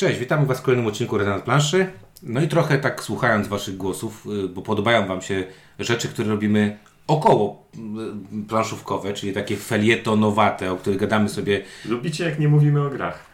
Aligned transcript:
Cześć, 0.00 0.18
witamy 0.18 0.46
Was 0.46 0.58
w 0.58 0.62
kolejnym 0.62 0.86
odcinku 0.86 1.18
Rezonans 1.18 1.42
Planszy. 1.42 1.86
No 2.22 2.40
i 2.40 2.48
trochę 2.48 2.78
tak 2.78 3.02
słuchając 3.02 3.48
Waszych 3.48 3.76
głosów, 3.76 4.26
y, 4.44 4.48
bo 4.48 4.62
podobają 4.62 5.06
Wam 5.06 5.22
się 5.22 5.44
rzeczy, 5.78 6.08
które 6.08 6.28
robimy 6.28 6.78
około 7.06 7.66
y, 7.74 8.48
planszówkowe, 8.48 9.12
czyli 9.12 9.32
takie 9.32 9.56
felietonowate, 9.56 10.72
o 10.72 10.76
których 10.76 10.98
gadamy 10.98 11.28
sobie. 11.28 11.62
Lubicie 11.84 12.24
jak 12.24 12.38
nie 12.38 12.48
mówimy 12.48 12.82
o 12.82 12.90
grach. 12.90 13.26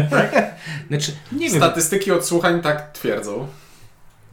Znaczy, 0.88 1.12
nie 1.32 1.50
wiem, 1.50 1.58
Statystyki 1.58 2.12
odsłuchań 2.12 2.62
tak 2.62 2.92
twierdzą. 2.92 3.46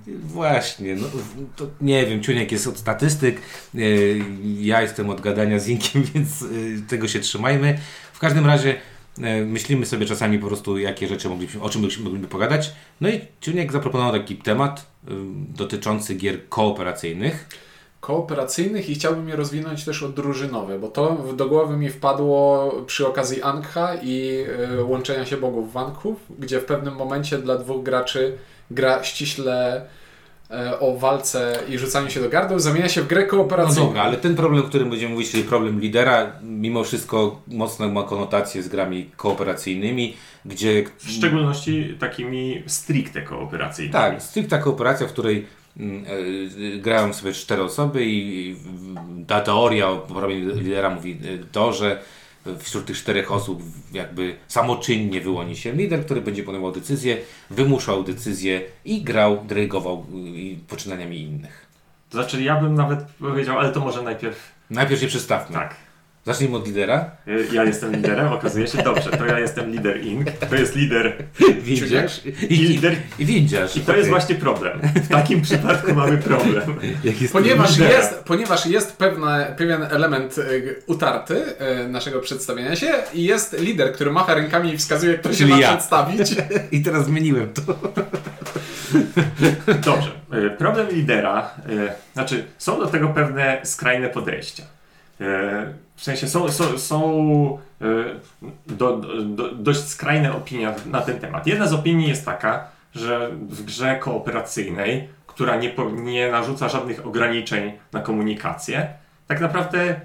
właśnie, 0.07 0.95
no, 0.95 1.07
to 1.55 1.67
nie 1.81 2.05
wiem, 2.05 2.23
Ciuniek 2.23 2.51
jest 2.51 2.67
od 2.67 2.77
statystyk, 2.77 3.41
y, 3.75 4.21
ja 4.43 4.81
jestem 4.81 5.09
od 5.09 5.21
gadania 5.21 5.59
z 5.59 5.67
Inkiem, 5.67 6.03
więc 6.13 6.45
tego 6.87 7.07
się 7.07 7.19
trzymajmy. 7.19 7.79
W 8.13 8.19
każdym 8.19 8.45
razie 8.45 8.75
myślimy 9.45 9.85
sobie 9.85 10.05
czasami 10.05 10.39
po 10.39 10.47
prostu, 10.47 10.77
jakie 10.77 11.07
rzeczy 11.07 11.29
moglibyśmy, 11.29 11.61
o 11.61 11.69
czym 11.69 11.81
moglibyśmy 11.81 12.27
pogadać. 12.27 12.71
No 13.01 13.09
i 13.09 13.21
Ciuniek 13.41 13.71
zaproponował 13.71 14.11
taki 14.13 14.35
temat 14.35 14.85
dotyczący 15.57 16.15
gier 16.15 16.49
kooperacyjnych. 16.49 17.47
Kooperacyjnych 17.99 18.89
i 18.89 18.95
chciałbym 18.95 19.29
je 19.29 19.35
rozwinąć 19.35 19.85
też 19.85 20.03
o 20.03 20.09
drużynowe, 20.09 20.79
bo 20.79 20.87
to 20.87 21.15
w- 21.15 21.35
do 21.35 21.49
głowy 21.49 21.77
mi 21.77 21.89
wpadło 21.89 22.71
przy 22.87 23.07
okazji 23.07 23.41
Ankha 23.41 23.95
i 24.03 24.43
y, 24.79 24.83
łączenia 24.83 25.25
się 25.25 25.37
bogów 25.37 25.73
Wanków, 25.73 26.15
gdzie 26.39 26.59
w 26.59 26.65
pewnym 26.65 26.95
momencie 26.95 27.37
dla 27.37 27.57
dwóch 27.57 27.83
graczy 27.83 28.37
gra 28.71 29.03
ściśle 29.03 29.75
e, 29.75 29.85
o 30.79 30.97
walce 30.97 31.59
i 31.69 31.77
rzucaniu 31.77 32.09
się 32.09 32.19
do 32.21 32.29
gardeł 32.29 32.59
zamienia 32.59 32.89
się 32.89 33.01
w 33.01 33.07
grę 33.07 33.21
No 33.21 33.27
kooperacyjną. 33.27 33.85
dobra, 33.85 34.01
ale 34.01 34.17
ten 34.17 34.35
problem, 34.35 34.65
o 34.65 34.67
którym 34.67 34.89
będziemy 34.89 35.13
mówić, 35.13 35.31
czyli 35.31 35.43
problem 35.43 35.79
lidera, 35.79 36.31
mimo 36.43 36.83
wszystko 36.83 37.41
mocno 37.47 37.89
ma 37.89 38.03
konotację 38.03 38.63
z 38.63 38.67
grami 38.67 39.09
kooperacyjnymi, 39.17 40.15
gdzie... 40.45 40.83
W 40.97 41.09
szczególności 41.11 41.97
takimi 41.99 42.63
stricte 42.67 43.21
kooperacyjnymi. 43.21 43.93
Tak, 43.93 44.21
stricta 44.23 44.57
kooperacja, 44.57 45.07
w 45.07 45.11
której 45.11 45.45
mm, 45.79 46.05
e, 46.75 46.77
grają 46.77 47.13
sobie 47.13 47.33
cztery 47.33 47.63
osoby 47.63 48.05
i 48.05 48.33
i 48.43 48.55
ta 49.27 49.41
teoria 49.41 49.89
o 49.89 49.97
problemie 49.97 50.35
lidera 50.53 50.89
mówi 50.89 51.11
e, 51.11 51.45
to, 51.51 51.73
że 51.73 51.99
wśród 52.59 52.85
tych 52.85 52.97
czterech 52.97 53.31
osób 53.31 53.63
jakby 53.93 54.35
samoczynnie 54.47 55.21
wyłoni 55.21 55.55
się 55.57 55.71
lider, 55.73 56.05
który 56.05 56.21
będzie 56.21 56.43
podejmował 56.43 56.79
decyzje, 56.81 57.17
wymuszał 57.49 58.03
decyzje 58.03 58.61
i 58.85 59.01
grał, 59.03 59.45
dyrygował 59.45 60.05
y, 60.55 60.67
poczynaniami 60.67 61.21
innych. 61.21 61.65
To 62.09 62.17
znaczy 62.17 62.43
ja 62.43 62.61
bym 62.61 62.75
nawet 62.75 62.99
powiedział, 63.19 63.59
ale 63.59 63.71
to 63.71 63.79
może 63.79 64.01
najpierw 64.01 64.53
Najpierw 64.69 65.01
się 65.01 65.07
przedstawmy. 65.07 65.55
tak. 65.55 65.75
Zacznijmy 66.25 66.57
od 66.57 66.67
lidera. 66.67 67.11
Y, 67.27 67.47
Ja 67.51 67.63
jestem 67.63 67.91
liderem, 67.95 68.27
okazuje 68.33 68.67
się. 68.67 68.83
Dobrze, 68.83 69.09
to 69.09 69.25
ja 69.25 69.39
jestem 69.39 69.71
lider 69.71 70.05
Inc. 70.05 70.27
To 70.49 70.55
jest 70.55 70.75
lider 70.75 71.13
Windziarz 71.63 72.21
I 72.49 72.55
lider. 72.57 72.95
I 73.19 73.25
windziarz. 73.25 73.75
I 73.77 73.79
to 73.81 73.91
jest 73.91 73.99
Okej. 73.99 74.09
właśnie 74.09 74.35
problem. 74.35 74.79
W 74.95 75.07
takim 75.07 75.41
przypadku 75.41 75.93
mamy 75.93 76.17
problem. 76.17 76.63
Jak 77.03 77.21
jest 77.21 77.33
Ponieważ 77.33 77.71
lidera. 77.77 77.97
jest, 77.97 78.23
ponieważ 78.25 78.65
jest 78.65 78.97
pewne, 78.97 79.53
pewien 79.57 79.83
element 79.83 80.37
y, 80.37 80.75
utarty 80.87 81.35
y, 81.85 81.87
naszego 81.89 82.19
przedstawienia 82.19 82.75
się 82.75 82.93
i 83.13 83.23
jest 83.23 83.59
lider, 83.59 83.93
który 83.93 84.11
macha 84.11 84.33
rękami 84.33 84.73
i 84.73 84.77
wskazuje, 84.77 85.17
kto 85.17 85.33
się 85.33 85.45
ma 85.47 85.57
ja. 85.59 85.67
przedstawić. 85.69 86.35
I 86.71 86.81
teraz 86.83 87.05
zmieniłem 87.05 87.53
to. 87.53 87.61
Dobrze. 89.85 90.11
Problem 90.57 90.87
lidera, 90.89 91.51
znaczy 92.13 92.43
są 92.57 92.79
do 92.79 92.87
tego 92.87 93.07
pewne 93.09 93.61
skrajne 93.63 94.09
podejścia. 94.09 94.63
Y, 95.21 95.25
W 95.95 96.03
sensie 96.03 96.27
są, 96.27 96.51
są, 96.51 96.77
są 96.77 97.57
y, 97.81 97.85
do, 98.67 98.97
do, 99.25 99.51
dość 99.51 99.87
skrajne 99.87 100.35
opinie 100.35 100.73
na 100.85 101.01
ten 101.01 101.19
temat. 101.19 101.47
Jedna 101.47 101.67
z 101.67 101.73
opinii 101.73 102.09
jest 102.09 102.25
taka, 102.25 102.67
że 102.95 103.29
w 103.31 103.63
grze 103.63 103.95
kooperacyjnej, 103.95 105.07
która 105.27 105.55
nie, 105.55 105.73
nie 105.93 106.31
narzuca 106.31 106.69
żadnych 106.69 107.07
ograniczeń 107.07 107.73
na 107.91 107.99
komunikację, 107.99 108.87
tak 109.27 109.41
naprawdę 109.41 109.99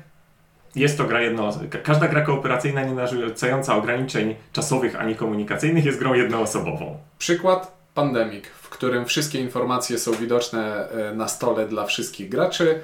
jest 0.74 0.98
to 0.98 1.04
gra 1.04 1.20
jednoosobowa. 1.20 1.78
Każda 1.82 2.08
gra 2.08 2.20
kooperacyjna 2.20 2.82
nie 2.82 2.94
narzucająca 2.94 3.76
ograniczeń 3.76 4.34
czasowych 4.52 5.00
ani 5.00 5.14
komunikacyjnych 5.14 5.84
jest 5.84 5.98
grą 5.98 6.14
jednoosobową. 6.14 6.98
Przykład 7.18 7.78
Pandemic, 7.94 8.44
w 8.46 8.68
którym 8.68 9.06
wszystkie 9.06 9.40
informacje 9.40 9.98
są 9.98 10.12
widoczne 10.12 10.88
e, 10.90 11.14
na 11.14 11.28
stole 11.28 11.66
dla 11.66 11.84
wszystkich 11.84 12.28
graczy 12.28 12.80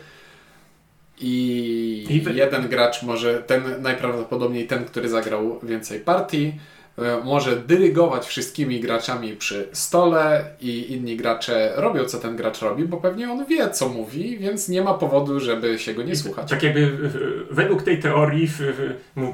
i 1.20 2.06
I 2.10 2.20
wy- 2.20 2.32
jeden 2.34 2.68
gracz 2.68 3.02
może, 3.02 3.42
ten 3.42 3.62
najprawdopodobniej 3.82 4.66
ten, 4.66 4.84
który 4.84 5.08
zagrał 5.08 5.60
więcej 5.62 6.00
partii, 6.00 6.52
e, 6.98 7.20
może 7.24 7.56
dyrygować 7.56 8.26
wszystkimi 8.26 8.80
graczami 8.80 9.36
przy 9.36 9.68
stole 9.72 10.44
i 10.60 10.92
inni 10.92 11.16
gracze 11.16 11.72
robią 11.76 12.04
co 12.04 12.18
ten 12.18 12.36
gracz 12.36 12.60
robi, 12.62 12.84
bo 12.84 12.96
pewnie 12.96 13.30
on 13.32 13.46
wie 13.46 13.70
co 13.70 13.88
mówi, 13.88 14.38
więc 14.38 14.68
nie 14.68 14.82
ma 14.82 14.94
powodu, 14.94 15.40
żeby 15.40 15.78
się 15.78 15.94
go 15.94 16.02
nie 16.02 16.16
słuchać. 16.16 16.50
Tak 16.50 16.62
jakby 16.62 16.86
w- 16.86 17.00
w- 17.12 17.54
według 17.54 17.82
tej 17.82 17.98
teorii, 17.98 18.48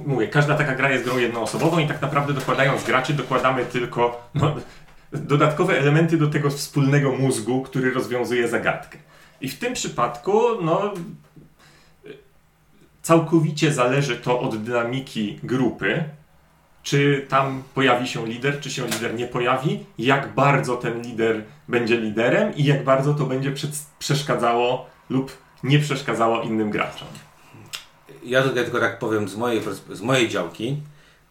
mówię, 0.06 0.28
każda 0.28 0.54
taka 0.54 0.74
gra 0.74 0.91
jest 0.92 1.04
grą 1.04 1.18
jednoosobową 1.18 1.78
i 1.78 1.86
tak 1.88 2.02
naprawdę 2.02 2.32
dokładając 2.32 2.84
graczy 2.84 3.12
dokładamy 3.12 3.64
tylko 3.64 4.28
no, 4.34 4.54
dodatkowe 5.12 5.78
elementy 5.78 6.16
do 6.16 6.26
tego 6.26 6.50
wspólnego 6.50 7.12
mózgu, 7.12 7.62
który 7.62 7.91
rozwiązuje 7.91 8.48
zagadkę. 8.48 8.98
I 9.41 9.48
w 9.48 9.58
tym 9.58 9.72
przypadku, 9.72 10.32
no, 10.62 10.94
całkowicie 13.10 13.72
zależy 13.72 14.16
to 14.16 14.41
od 14.41 14.62
dynamiki 14.62 15.38
grupy, 15.43 16.04
czy 16.82 17.26
tam 17.28 17.62
pojawi 17.75 18.09
się 18.09 18.26
lider, 18.26 18.60
czy 18.60 18.71
się 18.71 18.87
lider 18.87 19.15
nie 19.15 19.26
pojawi, 19.26 19.87
jak 19.98 20.34
bardzo 20.34 20.76
ten 20.76 21.03
lider 21.03 21.44
będzie 21.69 21.97
liderem 21.97 22.56
i 22.56 22.65
jak 22.65 22.84
bardzo 22.84 23.15
to 23.15 23.25
będzie 23.25 23.53
przeszkadzało 23.98 24.87
lub 25.09 25.38
nie 25.65 25.78
przeszkadzało 25.78 26.43
innym 26.43 26.71
graczom. 26.71 27.09
Ja 28.25 28.43
tutaj 28.43 28.65
tylko 28.65 28.81
tak 28.81 28.98
powiem 28.98 29.28
z 29.28 29.37
mojej, 29.37 29.62
z 29.92 30.00
mojej 30.00 30.28
działki, 30.28 30.77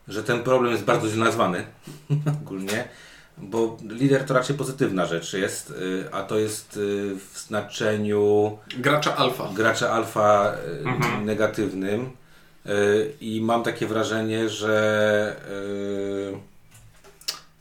że 0.08 0.24
ten 0.24 0.44
problem 0.44 0.72
jest 0.72 0.86
bardzo 0.86 1.10
źle 1.10 1.26
nazwany 1.26 1.64
ogólnie, 2.44 2.88
bo 3.42 3.78
lider 3.90 4.24
to 4.26 4.34
raczej 4.34 4.56
pozytywna 4.58 5.06
rzecz 5.06 5.34
jest, 5.34 5.72
y, 5.72 6.04
a 6.12 6.24
to 6.24 6.40
jest 6.40 6.78
y, 6.78 7.16
w 7.34 7.38
znaczeniu 7.40 8.58
Gracza 8.78 9.16
alfa. 9.18 9.50
gracza 9.56 9.92
alfa 9.92 10.54
y, 10.84 10.88
Mhm. 10.90 11.26
negatywnym 11.26 12.10
i 13.22 13.42
mam 13.42 13.64
takie 13.64 13.88
wrażenie, 13.88 14.50
że 14.50 15.36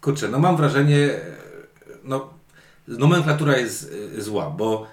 kurczę, 0.00 0.28
no 0.28 0.38
mam 0.38 0.56
wrażenie, 0.56 1.10
no 2.04 2.30
nomenklatura 2.88 3.56
jest 3.56 3.94
zła, 4.18 4.50
bo 4.50 4.86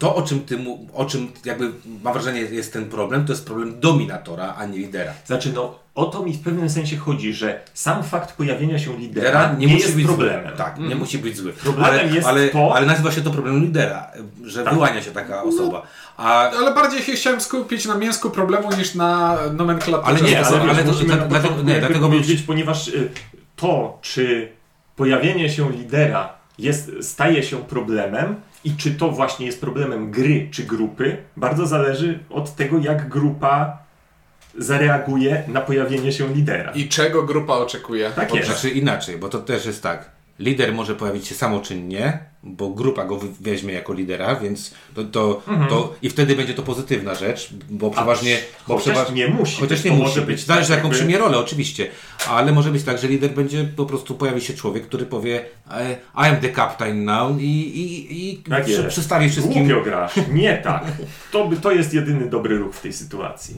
to 0.00 0.14
o 0.14 0.22
czym 0.22 0.40
ty, 0.40 0.56
mu- 0.56 0.86
o 0.94 1.04
czym 1.04 1.28
jakby 1.44 1.70
mam 2.04 2.12
wrażenie 2.12 2.40
jest 2.40 2.72
ten 2.72 2.84
problem, 2.88 3.24
to 3.26 3.32
jest 3.32 3.46
problem 3.46 3.80
dominatora, 3.80 4.54
a 4.58 4.66
nie 4.66 4.78
lidera. 4.78 5.12
Znaczy, 5.26 5.52
no, 5.54 5.78
o 5.94 6.04
to 6.04 6.22
mi 6.22 6.32
w 6.32 6.40
pewnym 6.40 6.70
sensie 6.70 6.96
chodzi, 6.96 7.32
że 7.34 7.60
sam 7.74 8.02
fakt 8.04 8.36
pojawienia 8.36 8.78
się 8.78 8.96
lidera 8.98 9.28
Lidera 9.30 9.52
nie, 9.58 9.66
nie, 9.66 9.72
musi 9.72 9.84
jest 9.84 9.96
być 9.96 10.06
problemem. 10.06 10.48
zły. 10.48 10.56
Tak, 10.56 10.78
nie 10.78 10.94
musi 10.96 11.18
być 11.18 11.36
zły. 11.36 11.52
Problemem 11.52 11.90
ale, 12.00 12.06
jest 12.14 12.28
ale, 12.28 12.48
to- 12.48 12.74
ale 12.74 12.86
nazywa 12.86 13.10
się 13.12 13.20
to 13.22 13.30
problemem 13.30 13.62
lidera, 13.62 14.10
że 14.44 14.64
Tak. 14.64 14.74
wyłania 14.74 15.02
się 15.02 15.10
taka 15.10 15.42
osoba. 15.42 15.82
A 16.16 16.50
Ale 16.50 16.74
bardziej 16.74 17.02
się 17.02 17.12
chciałem 17.12 17.40
skupić 17.40 17.84
na 17.86 17.94
mięsku 17.94 18.30
problemu 18.30 18.76
niż 18.78 18.94
na 18.94 19.38
nomenklaturze. 19.52 20.06
Ale 20.10 20.20
nie, 20.20 20.46
ale, 20.46 20.60
ale- 20.60 20.70
ale 20.70 20.84
to- 20.84 20.92
dla- 20.92 21.16
na 21.16 21.26
dlatego- 21.26 21.62
nie, 21.62 21.78
dlatego 21.80 22.08
bym- 22.08 22.18
powiedzieć, 22.18 22.42
ponieważ 22.42 22.88
y, 22.88 23.10
to, 23.56 23.98
czy 24.02 24.48
pojawienie 24.96 25.50
się 25.50 25.72
lidera 25.72 26.32
jest, 26.58 26.90
staje 27.00 27.42
się 27.42 27.56
problemem 27.56 28.34
i 28.64 28.76
czy 28.76 28.94
to 28.94 29.08
właśnie 29.10 29.46
jest 29.46 29.60
problemem 29.60 30.10
gry 30.10 30.48
czy 30.50 30.62
grupy, 30.62 31.16
bardzo 31.36 31.66
zależy 31.66 32.18
od 32.30 32.56
tego, 32.56 32.78
jak 32.78 33.08
grupa 33.08 33.78
zareaguje 34.58 35.42
na 35.48 35.60
pojawienie 35.60 36.12
się 36.12 36.34
lidera. 36.34 36.72
I 36.72 36.88
czego 36.88 37.22
grupa 37.22 37.54
oczekuje? 37.54 38.10
Tak 38.10 38.34
jest. 38.34 38.48
Znaczy 38.48 38.70
inaczej, 38.70 39.18
bo 39.18 39.28
to 39.28 39.38
też 39.38 39.66
jest 39.66 39.82
tak. 39.82 40.10
Lider 40.40 40.72
może 40.74 40.94
pojawić 40.94 41.26
się 41.26 41.34
samoczynnie, 41.34 42.18
bo 42.42 42.70
grupa 42.70 43.04
go 43.04 43.20
weźmie 43.40 43.74
jako 43.74 43.92
lidera, 43.92 44.36
więc 44.36 44.74
to, 44.94 45.04
to, 45.04 45.42
to 45.68 45.94
i 46.02 46.10
wtedy 46.10 46.36
będzie 46.36 46.54
to 46.54 46.62
pozytywna 46.62 47.14
rzecz, 47.14 47.50
bo 47.70 47.90
przeważnie. 47.90 48.38
Bo 48.68 48.78
chociaż 48.78 48.94
przeważ- 48.94 49.12
nie 49.14 49.28
musi 49.28 49.60
Chociaż 49.60 49.84
nie 49.84 49.90
musi 49.90 50.02
może 50.02 50.22
być. 50.22 50.44
Zależy 50.44 50.68
tak 50.68 50.76
jaką 50.76 50.88
jakby- 50.88 50.98
przyjmie 50.98 51.18
rolę, 51.18 51.38
oczywiście. 51.38 51.88
Ale 52.28 52.52
może 52.52 52.70
być 52.70 52.82
tak, 52.82 52.98
że 52.98 53.08
lider 53.08 53.30
będzie 53.30 53.64
po 53.64 53.86
prostu 53.86 54.14
pojawi 54.14 54.40
się 54.40 54.54
człowiek, 54.54 54.86
który 54.86 55.06
powie 55.06 55.44
e, 55.70 55.92
I 55.92 55.96
am 56.14 56.36
the 56.36 56.52
captain 56.52 57.04
now 57.04 57.40
i, 57.40 57.44
i, 57.44 58.30
i 58.30 58.36
Tak 58.38 58.62
przy, 58.64 58.72
jest. 58.72 58.86
przedstawi 58.88 59.30
wszystkim. 59.30 59.64
Głupio 59.68 59.82
grasz. 59.84 60.12
Nie 60.32 60.58
tak. 60.58 60.84
To, 61.32 61.50
to 61.62 61.72
jest 61.72 61.94
jedyny 61.94 62.26
dobry 62.30 62.58
ruch 62.58 62.74
w 62.74 62.80
tej 62.80 62.92
sytuacji. 62.92 63.56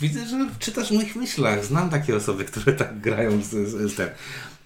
Widzę, 0.00 0.26
że 0.26 0.46
czytasz 0.58 0.88
w 0.88 0.92
moich 0.94 1.16
myślach. 1.16 1.64
Znam 1.64 1.90
takie 1.90 2.16
osoby, 2.16 2.44
które 2.44 2.72
tak 2.72 3.00
grają 3.00 3.42
z, 3.42 3.48
z, 3.68 3.92
z 3.92 3.94
tym. 3.96 4.06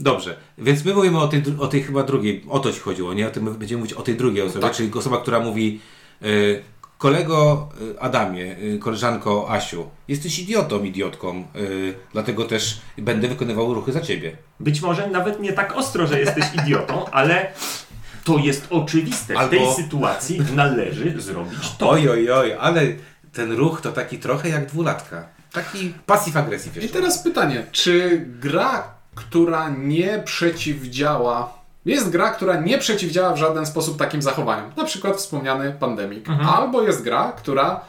Dobrze, 0.01 0.37
więc 0.59 0.85
my 0.85 0.95
mówimy 0.95 1.19
o 1.19 1.29
tej, 1.29 1.43
o 1.59 1.67
tej 1.67 1.83
chyba 1.83 2.03
drugiej, 2.03 2.45
o 2.49 2.59
to 2.59 2.73
ci 2.73 2.81
chodziło, 2.81 3.15
nie? 3.15 3.27
O 3.29 3.31
tym 3.31 3.43
my 3.45 3.51
będziemy 3.51 3.79
mówić 3.79 3.95
o 3.95 4.03
tej 4.03 4.15
drugiej 4.17 4.43
osobie, 4.47 4.61
Tak. 4.63 4.73
czyli 4.73 4.93
osoba, 4.95 5.21
która 5.21 5.41
mówi 5.41 5.81
y, 6.23 6.63
kolego 6.99 7.69
y, 7.97 8.01
Adamie, 8.01 8.57
y, 8.59 8.79
koleżanko 8.79 9.51
Asiu, 9.51 9.91
jesteś 10.09 10.39
idiotą, 10.39 10.85
idiotką, 10.85 11.45
y, 11.57 11.95
dlatego 12.13 12.45
też 12.45 12.81
będę 12.99 13.29
wykonywał 13.29 13.75
ruchy 13.75 13.93
za 13.93 14.01
ciebie. 14.01 14.37
Być 14.61 14.81
może 14.81 15.07
nawet 15.11 15.41
nie 15.41 15.53
tak 15.53 15.77
ostro, 15.77 16.07
że 16.07 16.21
jesteś 16.21 16.45
idiotą, 16.55 17.11
ale 17.11 17.53
to 18.25 18.39
jest 18.39 18.67
oczywiste. 18.71 19.35
W 19.35 19.37
Albo- 19.37 19.51
tej 19.51 19.75
sytuacji 19.85 20.41
należy 20.55 21.21
zrobić 21.21 21.77
to. 21.79 21.91
Oj, 21.91 22.09
oj, 22.09 22.31
oj, 22.31 22.53
ale 22.61 22.83
ten 23.33 23.53
ruch 23.53 23.81
to 23.81 23.93
taki 23.93 24.19
trochę 24.19 24.49
jak 24.49 24.67
dwulatka. 24.67 25.29
Taki 25.53 25.95
pasyw 26.07 26.37
agresyw 26.37 26.85
I 26.85 26.89
teraz 26.89 27.23
pytanie, 27.23 27.67
czy 27.73 28.25
gra, 28.41 28.96
która 29.17 29.69
nie 29.69 30.23
przeciwdziała, 30.25 31.53
jest 31.85 32.11
gra, 32.11 32.31
która 32.31 32.61
nie 32.61 32.79
przeciwdziała 32.79 33.33
w 33.33 33.37
żaden 33.37 33.67
sposób 33.67 33.99
takim 33.99 34.23
zachowaniom, 34.23 34.71
na 34.77 34.85
przykład 34.85 35.17
wspomniany 35.17 35.73
pandemik, 35.73 36.27
albo 36.57 36.83
jest 36.83 37.03
gra, 37.03 37.33
która 37.33 37.81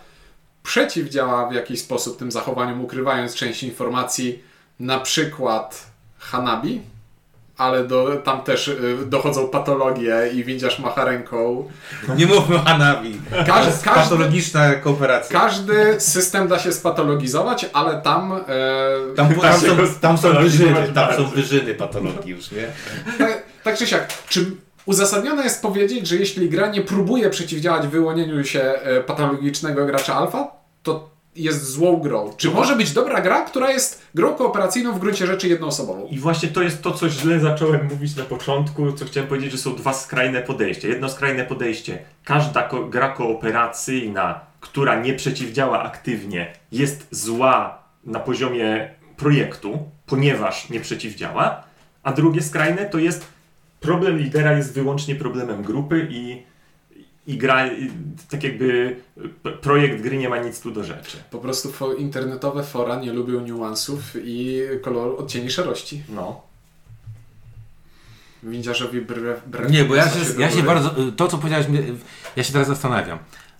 przeciwdziała 0.63 1.49
w 1.49 1.53
jakiś 1.53 1.81
sposób 1.81 2.19
tym 2.19 2.31
zachowaniom, 2.31 2.81
ukrywając 2.81 3.35
część 3.35 3.63
informacji, 3.63 4.43
na 4.79 4.99
przykład 4.99 5.85
Hanabi, 6.19 6.81
ale 7.57 7.83
do, 7.83 8.15
tam 8.23 8.41
też 8.41 8.67
y, 8.67 8.97
dochodzą 9.05 9.47
patologie 9.47 10.29
i 10.33 10.43
windziarz 10.43 10.79
macha 10.79 11.05
ręką. 11.05 11.69
Nie 12.17 12.25
mówmy 12.25 12.55
o 12.55 12.59
Hanabi. 12.59 13.21
Każdy- 13.31 13.83
każdy- 13.83 14.01
patologiczna 14.01 14.75
kooperacja. 14.75 15.39
Każdy 15.39 16.01
system 16.01 16.47
da 16.47 16.59
się 16.59 16.73
spatologizować, 16.73 17.65
ale 17.73 18.01
tam 18.01 18.33
e, 18.33 19.15
Tam, 19.15 19.35
tam, 19.35 19.59
są, 19.59 19.67
tam 20.01 20.17
są 20.17 20.33
wyżyny, 20.33 20.91
tam 20.93 21.15
są 21.15 21.25
wyżyny 21.25 21.73
patologii 21.75 22.31
już, 22.31 22.51
nie? 22.51 22.67
Tak, 23.17 23.43
tak 23.63 23.77
czy 23.77 23.87
siak, 23.87 24.07
czy 24.29 24.45
uzasadnione 24.85 25.43
jest 25.43 25.61
powiedzieć, 25.61 26.07
że 26.07 26.15
jeśli 26.15 26.49
gra 26.49 26.67
nie 26.67 26.81
próbuje 26.81 27.29
przeciwdziałać 27.29 27.87
wyłonieniu 27.87 28.43
się 28.43 28.61
e, 28.61 29.01
patologicznego 29.01 29.85
gracza 29.85 30.15
alfa, 30.15 30.51
to 30.83 31.16
jest 31.37 31.65
złą 31.71 31.97
grą? 31.97 32.33
Czy 32.37 32.51
może 32.51 32.75
być 32.75 32.91
dobra 32.93 33.21
gra, 33.21 33.41
która 33.41 33.71
jest 33.71 34.01
grą 34.15 34.35
kooperacyjną 34.35 34.93
w 34.93 34.99
gruncie 34.99 35.27
rzeczy 35.27 35.47
jednoosobową? 35.47 36.07
I 36.07 36.19
właśnie 36.19 36.49
to 36.49 36.61
jest 36.61 36.81
to, 36.81 36.91
co 36.91 37.09
źle 37.09 37.39
zacząłem 37.39 37.85
mówić 37.87 38.15
na 38.15 38.23
początku, 38.23 38.91
co 38.91 39.05
chciałem 39.05 39.29
powiedzieć, 39.29 39.51
że 39.51 39.57
są 39.57 39.75
dwa 39.75 39.93
skrajne 39.93 40.41
podejścia. 40.41 40.87
Jedno 40.87 41.09
skrajne 41.09 41.43
podejście, 41.45 41.99
każda 42.23 42.63
ko- 42.63 42.85
gra 42.85 43.09
kooperacyjna, 43.09 44.39
która 44.59 45.01
nie 45.01 45.13
przeciwdziała 45.13 45.83
aktywnie, 45.83 46.53
jest 46.71 47.07
zła 47.11 47.83
na 48.03 48.19
poziomie 48.19 48.89
projektu, 49.17 49.79
ponieważ 50.05 50.69
nie 50.69 50.79
przeciwdziała, 50.79 51.63
a 52.03 52.13
drugie 52.13 52.41
skrajne 52.41 52.85
to 52.85 52.97
jest 52.99 53.25
problem 53.79 54.17
lidera 54.17 54.53
jest 54.57 54.73
wyłącznie 54.73 55.15
problemem 55.15 55.61
grupy 55.63 56.07
i, 56.11 56.43
i 57.27 57.37
gra, 57.37 57.67
i, 57.67 57.91
tak 58.29 58.43
jakby 58.43 58.95
p- 59.43 59.51
projekt 59.51 60.01
gry 60.01 60.17
nie 60.17 60.29
ma 60.29 60.37
nic 60.37 60.59
tu 60.61 60.71
do 60.71 60.83
rzeczy. 60.83 61.17
Po 61.31 61.37
prostu 61.39 61.69
fo- 61.69 61.97
internetowe 61.99 62.63
fora 62.63 62.95
nie 62.99 63.13
lubią 63.13 63.41
niuansów 63.41 64.01
i 64.23 64.61
koloru 64.81 65.17
odcieni 65.17 65.51
szarości. 65.51 66.03
No. 66.09 66.41
Windziarzowi 68.43 69.01
brew, 69.01 69.47
brew 69.47 69.71
Nie, 69.71 69.83
bo 69.83 69.95
ja 69.95 70.09
się, 70.09 70.19
ja 70.39 70.51
się 70.51 70.63
bardzo. 70.63 70.95
To, 71.15 71.27
co 71.27 71.37
powiedziałeś, 71.37 71.67
mnie- 71.67 71.83
ja 72.35 72.43
się 72.43 72.53
teraz 72.53 72.67
zastanawiam. 72.67 73.17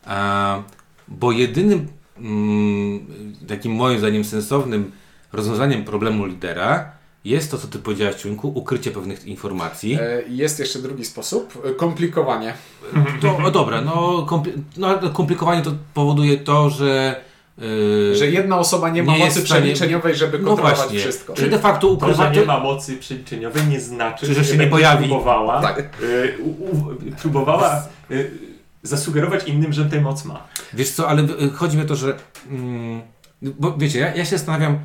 E, 0.08 0.64
bo 1.08 1.32
jedynym 1.32 1.88
mm, 2.18 3.08
takim 3.48 3.72
moim 3.72 4.00
zdaniem 4.00 4.24
sensownym 4.24 4.92
rozwiązaniem 5.34 5.84
problemu 5.86 6.26
lidera 6.26 6.92
jest 7.30 7.52
to, 7.52 7.58
co 7.58 7.68
ty 7.68 7.80
powiedziałeś, 7.80 8.16
Ciunku, 8.16 8.52
ukrycie 8.56 8.92
pewnych 8.92 9.26
informacji. 9.26 9.94
E, 10.02 10.22
Jest 10.30 10.60
jeszcze 10.60 10.80
drugi 10.80 11.06
sposób, 11.06 11.76
komplikowanie. 11.78 12.54
To, 13.22 13.38
o 13.38 13.52
dobra, 13.52 13.82
no, 13.82 14.26
kompli 14.30 14.54
no 14.78 14.88
ale 14.88 15.10
komplikowanie 15.10 15.62
to 15.62 15.72
powoduje 15.94 16.38
to, 16.38 16.70
że. 16.70 17.22
e, 18.12 18.16
Że 18.16 18.28
jedna 18.28 18.58
osoba 18.60 18.90
nie 18.90 19.04
ma 19.04 19.18
Nie 19.18 19.26
mocy 19.26 19.42
przeliczeniowej, 19.44 20.16
żeby 20.16 20.40
no 20.40 20.48
kontrolować 20.48 20.78
właśnie. 20.78 21.00
wszystko. 21.00 21.34
Czy 21.34 21.50
de 21.50 21.60
facto 21.60 21.88
To, 21.88 21.94
ukrywa. 21.94 22.34
że 22.34 22.40
nie 22.40 22.46
ma 22.46 22.60
mocy 22.60 22.98
przeliczeniowej 22.98 23.64
nie 23.68 23.80
znaczy, 23.80 24.26
Czy 24.26 24.34
że 24.34 24.46
się 24.46 24.58
nie 24.58 24.68
pojawi. 24.68 25.06
Próbowała, 25.08 25.62
Tak. 25.62 25.80
y, 26.04 26.38
u, 26.44 26.56
próbowała 27.22 27.84
y, 28.12 28.32
zasugerować 28.84 29.44
innym, 29.48 29.74
że 29.74 29.86
tę 29.86 30.02
moc 30.02 30.26
ma. 30.26 30.44
Wiesz 30.74 30.90
co, 30.92 31.08
ale 31.10 31.24
chodzi 31.56 31.78
mi 31.78 31.84
o 31.84 31.86
to, 31.86 31.96
że. 31.96 32.16
Mm, 32.50 33.02
bo 33.42 33.74
wiecie, 33.78 34.00
ja, 34.00 34.16
ja 34.16 34.26
się 34.26 34.38
zastanawiam, 34.38 34.80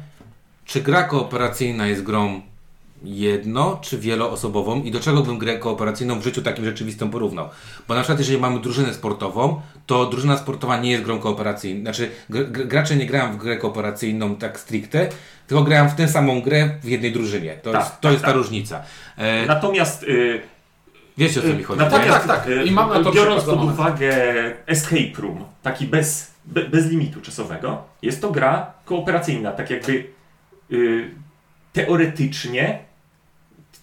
czy 0.64 0.80
gra 0.80 1.02
kooperacyjna 1.02 1.86
jest 1.86 2.02
grą 2.02 2.40
jedno 3.04 3.78
czy 3.82 3.98
wieloosobową 3.98 4.82
i 4.82 4.90
do 4.90 5.00
czego 5.00 5.22
bym 5.22 5.38
grę 5.38 5.58
kooperacyjną 5.58 6.20
w 6.20 6.24
życiu 6.24 6.42
takim 6.42 6.64
rzeczywistym 6.64 7.10
porównał. 7.10 7.48
Bo 7.88 7.94
na 7.94 8.00
przykład 8.00 8.18
jeżeli 8.18 8.38
mamy 8.38 8.60
drużynę 8.60 8.94
sportową, 8.94 9.60
to 9.86 10.06
drużyna 10.06 10.36
sportowa 10.38 10.76
nie 10.76 10.90
jest 10.90 11.04
grą 11.04 11.18
kooperacyjną. 11.18 11.80
Znaczy 11.80 12.10
gr 12.30 12.50
gr 12.50 12.66
gracze 12.66 12.96
nie 12.96 13.06
grają 13.06 13.32
w 13.32 13.36
grę 13.36 13.56
kooperacyjną 13.56 14.36
tak 14.36 14.60
stricte, 14.60 15.08
tylko 15.46 15.62
grają 15.64 15.88
w 15.88 15.94
tę 15.94 16.08
samą 16.08 16.40
grę 16.42 16.70
w 16.82 16.88
jednej 16.88 17.12
drużynie. 17.12 17.54
To 17.62 17.72
Tak, 17.72 17.80
jest, 17.80 17.92
to 17.92 18.02
tak, 18.02 18.12
jest 18.12 18.22
ta 18.24 18.28
tak. 18.28 18.36
różnica. 18.36 18.82
E, 19.18 19.46
Natomiast, 19.46 20.02
y, 20.02 20.40
wiecie 21.18 21.40
o 21.40 21.42
co 21.42 21.48
mi 21.48 21.62
chodzi. 21.62 21.80
natomiast 21.80 22.08
nie? 22.08 22.14
tak, 22.14 22.26
tak. 22.26 22.48
y, 22.48 22.64
I 22.64 22.70
mam 22.70 22.90
na 22.90 23.02
to 23.04 23.12
biorąc 23.12 23.44
pod 23.44 23.64
uwagę 23.64 24.12
escape 24.66 25.12
room, 25.22 25.44
taki 25.62 25.86
bez, 25.86 26.30
be, 26.44 26.64
bez 26.64 26.86
limitu 26.86 27.20
czasowego, 27.20 27.82
jest 28.02 28.20
to 28.22 28.30
gra 28.30 28.72
kooperacyjna, 28.84 29.52
tak 29.52 29.70
jakby 29.70 29.92
y, 29.92 30.06
teoretycznie 31.72 32.78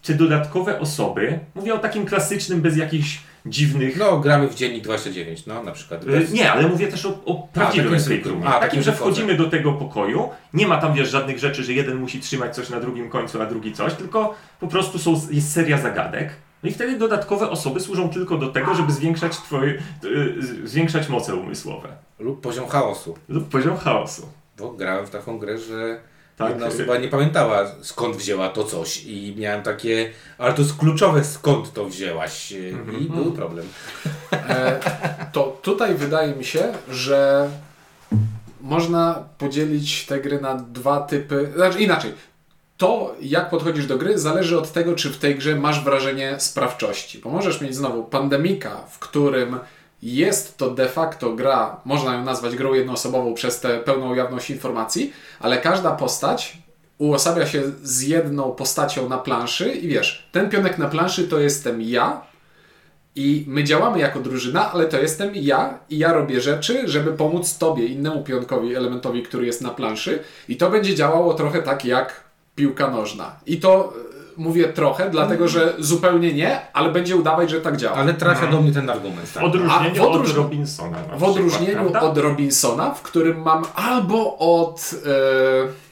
te 0.03 0.13
dodatkowe 0.13 0.79
osoby, 0.79 1.39
mówię 1.55 1.73
o 1.73 1.77
takim 1.79 2.05
klasycznym, 2.05 2.61
bez 2.61 2.77
jakichś 2.77 3.21
dziwnych 3.45 3.97
No, 3.97 4.19
gramy 4.19 4.47
w 4.47 4.55
dziennik 4.55 4.83
29, 4.83 5.45
no 5.45 5.63
na 5.63 5.71
przykład. 5.71 6.03
Y, 6.07 6.27
Nie, 6.31 6.51
ale 6.51 6.67
mówię 6.67 6.87
też 6.87 7.05
o, 7.05 7.19
o 7.25 7.47
prawdziwym. 7.53 7.93
A, 8.45 8.59
Takim, 8.59 8.81
że 8.81 8.93
wchodzimy 8.93 9.35
do 9.35 9.49
tego 9.49 9.73
pokoju, 9.73 10.29
nie 10.53 10.67
ma 10.67 10.77
tam 10.81 10.93
wiesz 10.93 11.09
żadnych 11.09 11.39
rzeczy, 11.39 11.63
że 11.63 11.73
jeden 11.73 11.97
musi 11.97 12.19
trzymać 12.19 12.55
coś 12.55 12.69
na 12.69 12.79
drugim 12.79 13.09
końcu, 13.09 13.41
a 13.41 13.45
drugi 13.45 13.73
coś, 13.73 13.93
tylko 13.93 14.35
po 14.59 14.67
prostu 14.67 14.99
są, 14.99 15.21
jest 15.31 15.51
seria 15.53 15.77
zagadek. 15.77 16.29
No 16.63 16.69
i 16.69 16.73
wtedy 16.73 16.97
dodatkowe 16.97 17.49
osoby 17.49 17.79
służą 17.79 18.09
tylko 18.09 18.37
do 18.37 18.47
tego, 18.47 18.75
żeby 18.75 18.91
zwiększać 18.91 19.37
twoje, 19.37 19.73
y, 20.03 20.67
zwiększać 20.67 21.09
moce 21.09 21.35
umysłowe 21.35 21.89
Lub 22.19 22.41
poziom 22.41 22.67
chaosu. 22.67 23.17
lub 23.29 23.49
poziom 23.49 23.77
chaosu. 23.77 24.29
Bo 24.57 24.71
grałem 24.71 25.05
w 25.05 25.09
taką 25.09 25.37
grę, 25.39 25.57
że 25.57 25.99
Tak. 26.39 26.49
jedna 26.49 26.67
osoba 26.67 26.97
nie 26.97 27.07
pamiętała 27.07 27.65
skąd 27.81 28.15
wzięła 28.15 28.49
to 28.49 28.63
coś 28.63 29.03
i 29.05 29.35
miałem 29.37 29.63
takie, 29.63 30.11
ale 30.37 30.53
to 30.53 30.61
jest 30.61 30.77
kluczowe 30.77 31.23
skąd 31.23 31.73
to 31.73 31.85
wzięłaś 31.85 32.51
i 32.99 33.09
był 33.15 33.31
problem. 33.31 33.65
E, 34.33 34.79
to 35.31 35.59
tutaj 35.61 35.95
wydaje 35.95 36.35
mi 36.35 36.45
się, 36.45 36.73
że 36.89 37.49
można 38.61 39.23
podzielić 39.37 40.05
te 40.05 40.19
gry 40.19 40.41
na 40.41 40.55
dwa 40.55 41.01
typy. 41.01 41.51
Znaczy 41.55 41.79
inaczej. 41.79 42.13
To, 42.77 43.15
jak 43.21 43.49
podchodzisz 43.49 43.87
do 43.87 43.97
gry, 43.97 44.19
zależy 44.19 44.59
od 44.59 44.71
tego, 44.71 44.95
czy 44.95 45.09
w 45.09 45.17
tej 45.17 45.35
grze 45.35 45.55
masz 45.55 45.83
wrażenie 45.83 46.35
sprawczości. 46.39 47.19
Bo 47.19 47.29
możesz 47.29 47.61
mieć 47.61 47.75
znowu 47.75 48.03
pandemika, 48.03 48.77
w 48.89 48.99
którym 48.99 49.59
jest 50.03 50.57
to 50.57 50.69
de 50.69 50.89
facto 50.89 51.33
gra, 51.33 51.81
można 51.85 52.13
ją 52.13 52.23
nazwać 52.23 52.55
grą 52.55 52.73
jednoosobową 52.73 53.33
przez 53.33 53.59
tę 53.59 53.79
pełną 53.79 54.15
jawność 54.15 54.49
informacji, 54.49 55.13
ale 55.39 55.57
każda 55.57 55.91
postać 55.91 56.57
uosabia 56.97 57.47
się 57.47 57.61
z 57.83 58.01
jedną 58.01 58.51
postacią 58.51 59.09
na 59.09 59.17
planszy 59.17 59.71
i 59.71 59.87
wiesz, 59.87 60.29
ten 60.31 60.49
pionek 60.49 60.77
na 60.77 60.87
planszy 60.87 61.27
to 61.27 61.39
jestem 61.39 61.81
ja, 61.81 62.29
i 63.15 63.43
my 63.47 63.63
działamy 63.63 63.99
jako 63.99 64.19
drużyna, 64.19 64.71
ale 64.71 64.85
to 64.85 64.97
jestem 64.97 65.31
ja 65.35 65.79
i 65.89 65.97
ja 65.97 66.13
robię 66.13 66.41
rzeczy, 66.41 66.87
żeby 66.87 67.13
pomóc 67.13 67.57
tobie, 67.57 67.85
innemu 67.85 68.23
pionkowi, 68.23 68.75
elementowi, 68.75 69.23
który 69.23 69.45
jest 69.45 69.61
na 69.61 69.69
planszy. 69.69 70.19
I 70.49 70.57
to 70.57 70.69
będzie 70.69 70.95
działało 70.95 71.33
trochę 71.33 71.61
tak 71.61 71.85
jak 71.85 72.23
piłka 72.55 72.89
nożna. 72.89 73.35
I 73.45 73.59
to 73.59 73.93
mówię 74.39 74.67
trochę, 74.73 75.09
dlatego 75.09 75.47
że 75.47 75.73
zupełnie 75.79 76.33
nie, 76.33 76.61
ale 76.73 76.91
będzie 76.91 77.15
udawać, 77.15 77.49
że 77.49 77.61
tak 77.61 77.77
działa. 77.77 77.97
Ale 77.97 78.13
trafia 78.13 78.47
do 78.47 78.61
mnie 78.61 78.71
ten 78.71 78.89
argument. 78.89 79.27
W 79.27 79.33
Tak? 79.33 79.43
odróżnieniu 79.43 80.03
odróż- 80.03 80.29
od 80.31 80.35
Robinsona. 80.37 80.91
na 80.97 80.97
w 81.03 81.07
przykład, 81.07 81.31
odróżnieniu 81.31 81.73
prawda? 81.89 82.01
od 82.01 82.17
Robinsona, 82.17 82.91
w 82.93 83.01
którym 83.01 83.41
mam 83.41 83.63
albo 83.75 84.37
od 84.37 84.91
e, 85.05 85.89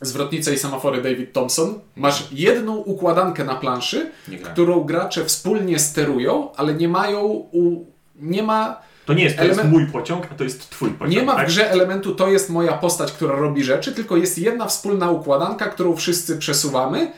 zwrotnicy 0.00 0.54
i 0.54 0.58
semafory 0.58 1.02
David 1.02 1.32
Thompson, 1.32 1.74
masz 1.96 2.28
jedną 2.32 2.76
układankę 2.76 3.44
na 3.44 3.54
planszy, 3.54 4.10
którą 4.52 4.80
gracze 4.80 5.24
wspólnie 5.24 5.78
sterują, 5.78 6.48
ale 6.56 6.74
nie 6.74 6.88
mają 6.88 7.22
u, 7.52 7.84
nie 8.16 8.42
ma 8.42 8.76
To 9.06 9.14
nie 9.14 9.24
jest, 9.24 9.36
to 9.36 9.44
jest 9.44 9.60
element- 9.60 9.70
mój 9.72 9.86
pociąg, 9.86 10.26
a 10.32 10.34
to 10.34 10.44
jest 10.44 10.70
twój 10.70 10.90
pociąg. 10.90 11.16
Nie 11.16 11.22
ma 11.22 11.32
w 11.32 11.36
tak? 11.36 11.46
grze 11.46 11.70
elementu 11.70 12.14
to 12.14 12.28
jest 12.28 12.50
moja 12.50 12.72
postać, 12.72 13.12
która 13.12 13.36
robi 13.36 13.64
rzeczy, 13.64 13.92
tylko 13.92 14.16
jest 14.16 14.38
jedna 14.38 14.66
wspólna 14.66 15.10
układanka, 15.10 15.66
którą 15.66 15.96
wszyscy 15.96 16.38
przesuwamy. 16.38 17.12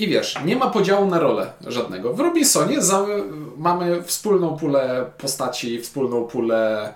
I 0.00 0.08
wiesz, 0.08 0.34
nie 0.44 0.56
ma 0.56 0.70
podziału 0.70 1.06
na 1.06 1.18
rolę 1.18 1.52
żadnego. 1.66 2.14
W 2.14 2.20
Robinsonie 2.20 2.78
mamy 3.56 4.02
wspólną 4.02 4.56
pulę 4.56 5.06
postaci, 5.18 5.80
wspólną 5.80 6.24
pulę 6.24 6.92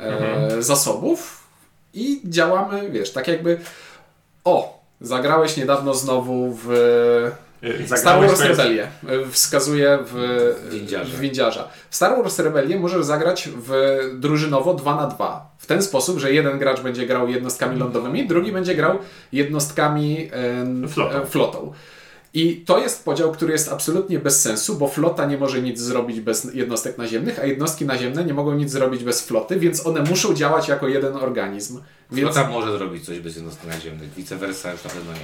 e, 0.00 0.62
zasobów 0.62 1.46
i 1.94 2.20
działamy, 2.24 2.90
wiesz, 2.90 3.12
tak 3.12 3.28
jakby 3.28 3.58
o, 4.44 4.82
zagrałeś 5.00 5.56
niedawno 5.56 5.94
znowu 5.94 6.58
w 6.64 6.70
y, 7.62 7.86
Star 7.86 7.98
zagrałeś, 7.98 8.30
Wars 8.30 8.40
Rebellię 8.40 8.88
y, 9.10 9.30
wskazuje 9.30 9.98
w 10.06 10.14
w 11.16 11.20
windziarza. 11.20 11.68
W 11.90 11.96
Star 11.96 12.16
Wars 12.16 12.38
Rebellię 12.38 12.78
możesz 12.78 13.04
zagrać 13.04 13.48
w 13.56 13.98
drużynowo 14.14 14.74
2 14.74 14.96
na 14.96 15.06
2 15.06 15.50
W 15.58 15.66
ten 15.66 15.82
sposób, 15.82 16.18
że 16.18 16.32
jeden 16.32 16.58
gracz 16.58 16.80
będzie 16.80 17.06
grał 17.06 17.28
jednostkami 17.28 17.78
lądowymi, 17.78 18.26
drugi 18.26 18.52
będzie 18.52 18.74
grał 18.74 18.98
jednostkami 19.32 20.30
e, 20.84 20.88
Flotą. 20.88 21.16
e, 21.16 21.26
flotą. 21.26 21.72
I 22.34 22.56
to 22.66 22.78
jest 22.78 23.04
podział, 23.04 23.32
który 23.32 23.52
jest 23.52 23.72
absolutnie 23.72 24.18
bez 24.18 24.40
sensu, 24.42 24.74
bo 24.78 24.88
flota 24.88 25.26
nie 25.26 25.38
może 25.38 25.62
nic 25.62 25.80
zrobić 25.80 26.20
bez 26.20 26.54
jednostek 26.54 26.98
naziemnych, 26.98 27.38
a 27.38 27.44
jednostki 27.46 27.84
naziemne 27.86 28.24
nie 28.24 28.34
mogą 28.34 28.54
nic 28.54 28.70
zrobić 28.70 29.04
bez 29.04 29.22
floty, 29.22 29.58
więc 29.60 29.86
one 29.86 30.02
muszą 30.02 30.34
działać 30.34 30.68
jako 30.68 30.88
jeden 30.88 31.16
organizm. 31.16 31.80
Więc 32.12 32.32
Flota 32.34 32.50
może 32.50 32.72
zrobić 32.78 33.04
coś 33.04 33.20
bez 33.20 33.36
jednostek 33.36 33.66
naziemnych, 33.66 34.14
vice 34.14 34.36
versa 34.36 34.72
już 34.72 34.84
na 34.84 34.90
pewno 34.90 35.12
nie. 35.12 35.18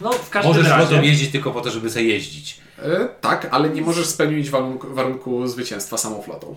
No, 0.00 0.10
w 0.12 0.30
każdym 0.30 0.52
Możesz 0.52 0.68
razie... 0.70 0.86
flotą 0.86 1.02
jeździć 1.02 1.30
tylko 1.32 1.50
po 1.50 1.60
to, 1.60 1.70
żeby 1.70 1.90
sobie 1.90 2.04
jeździć. 2.04 2.60
e, 2.82 3.08
tak, 3.20 3.48
ale 3.50 3.70
nie 3.70 3.82
możesz 3.82 4.06
spełnić 4.06 4.50
warunku, 4.50 4.94
warunku 4.94 5.46
zwycięstwa 5.48 5.98
samą 5.98 6.22
flotą. 6.22 6.54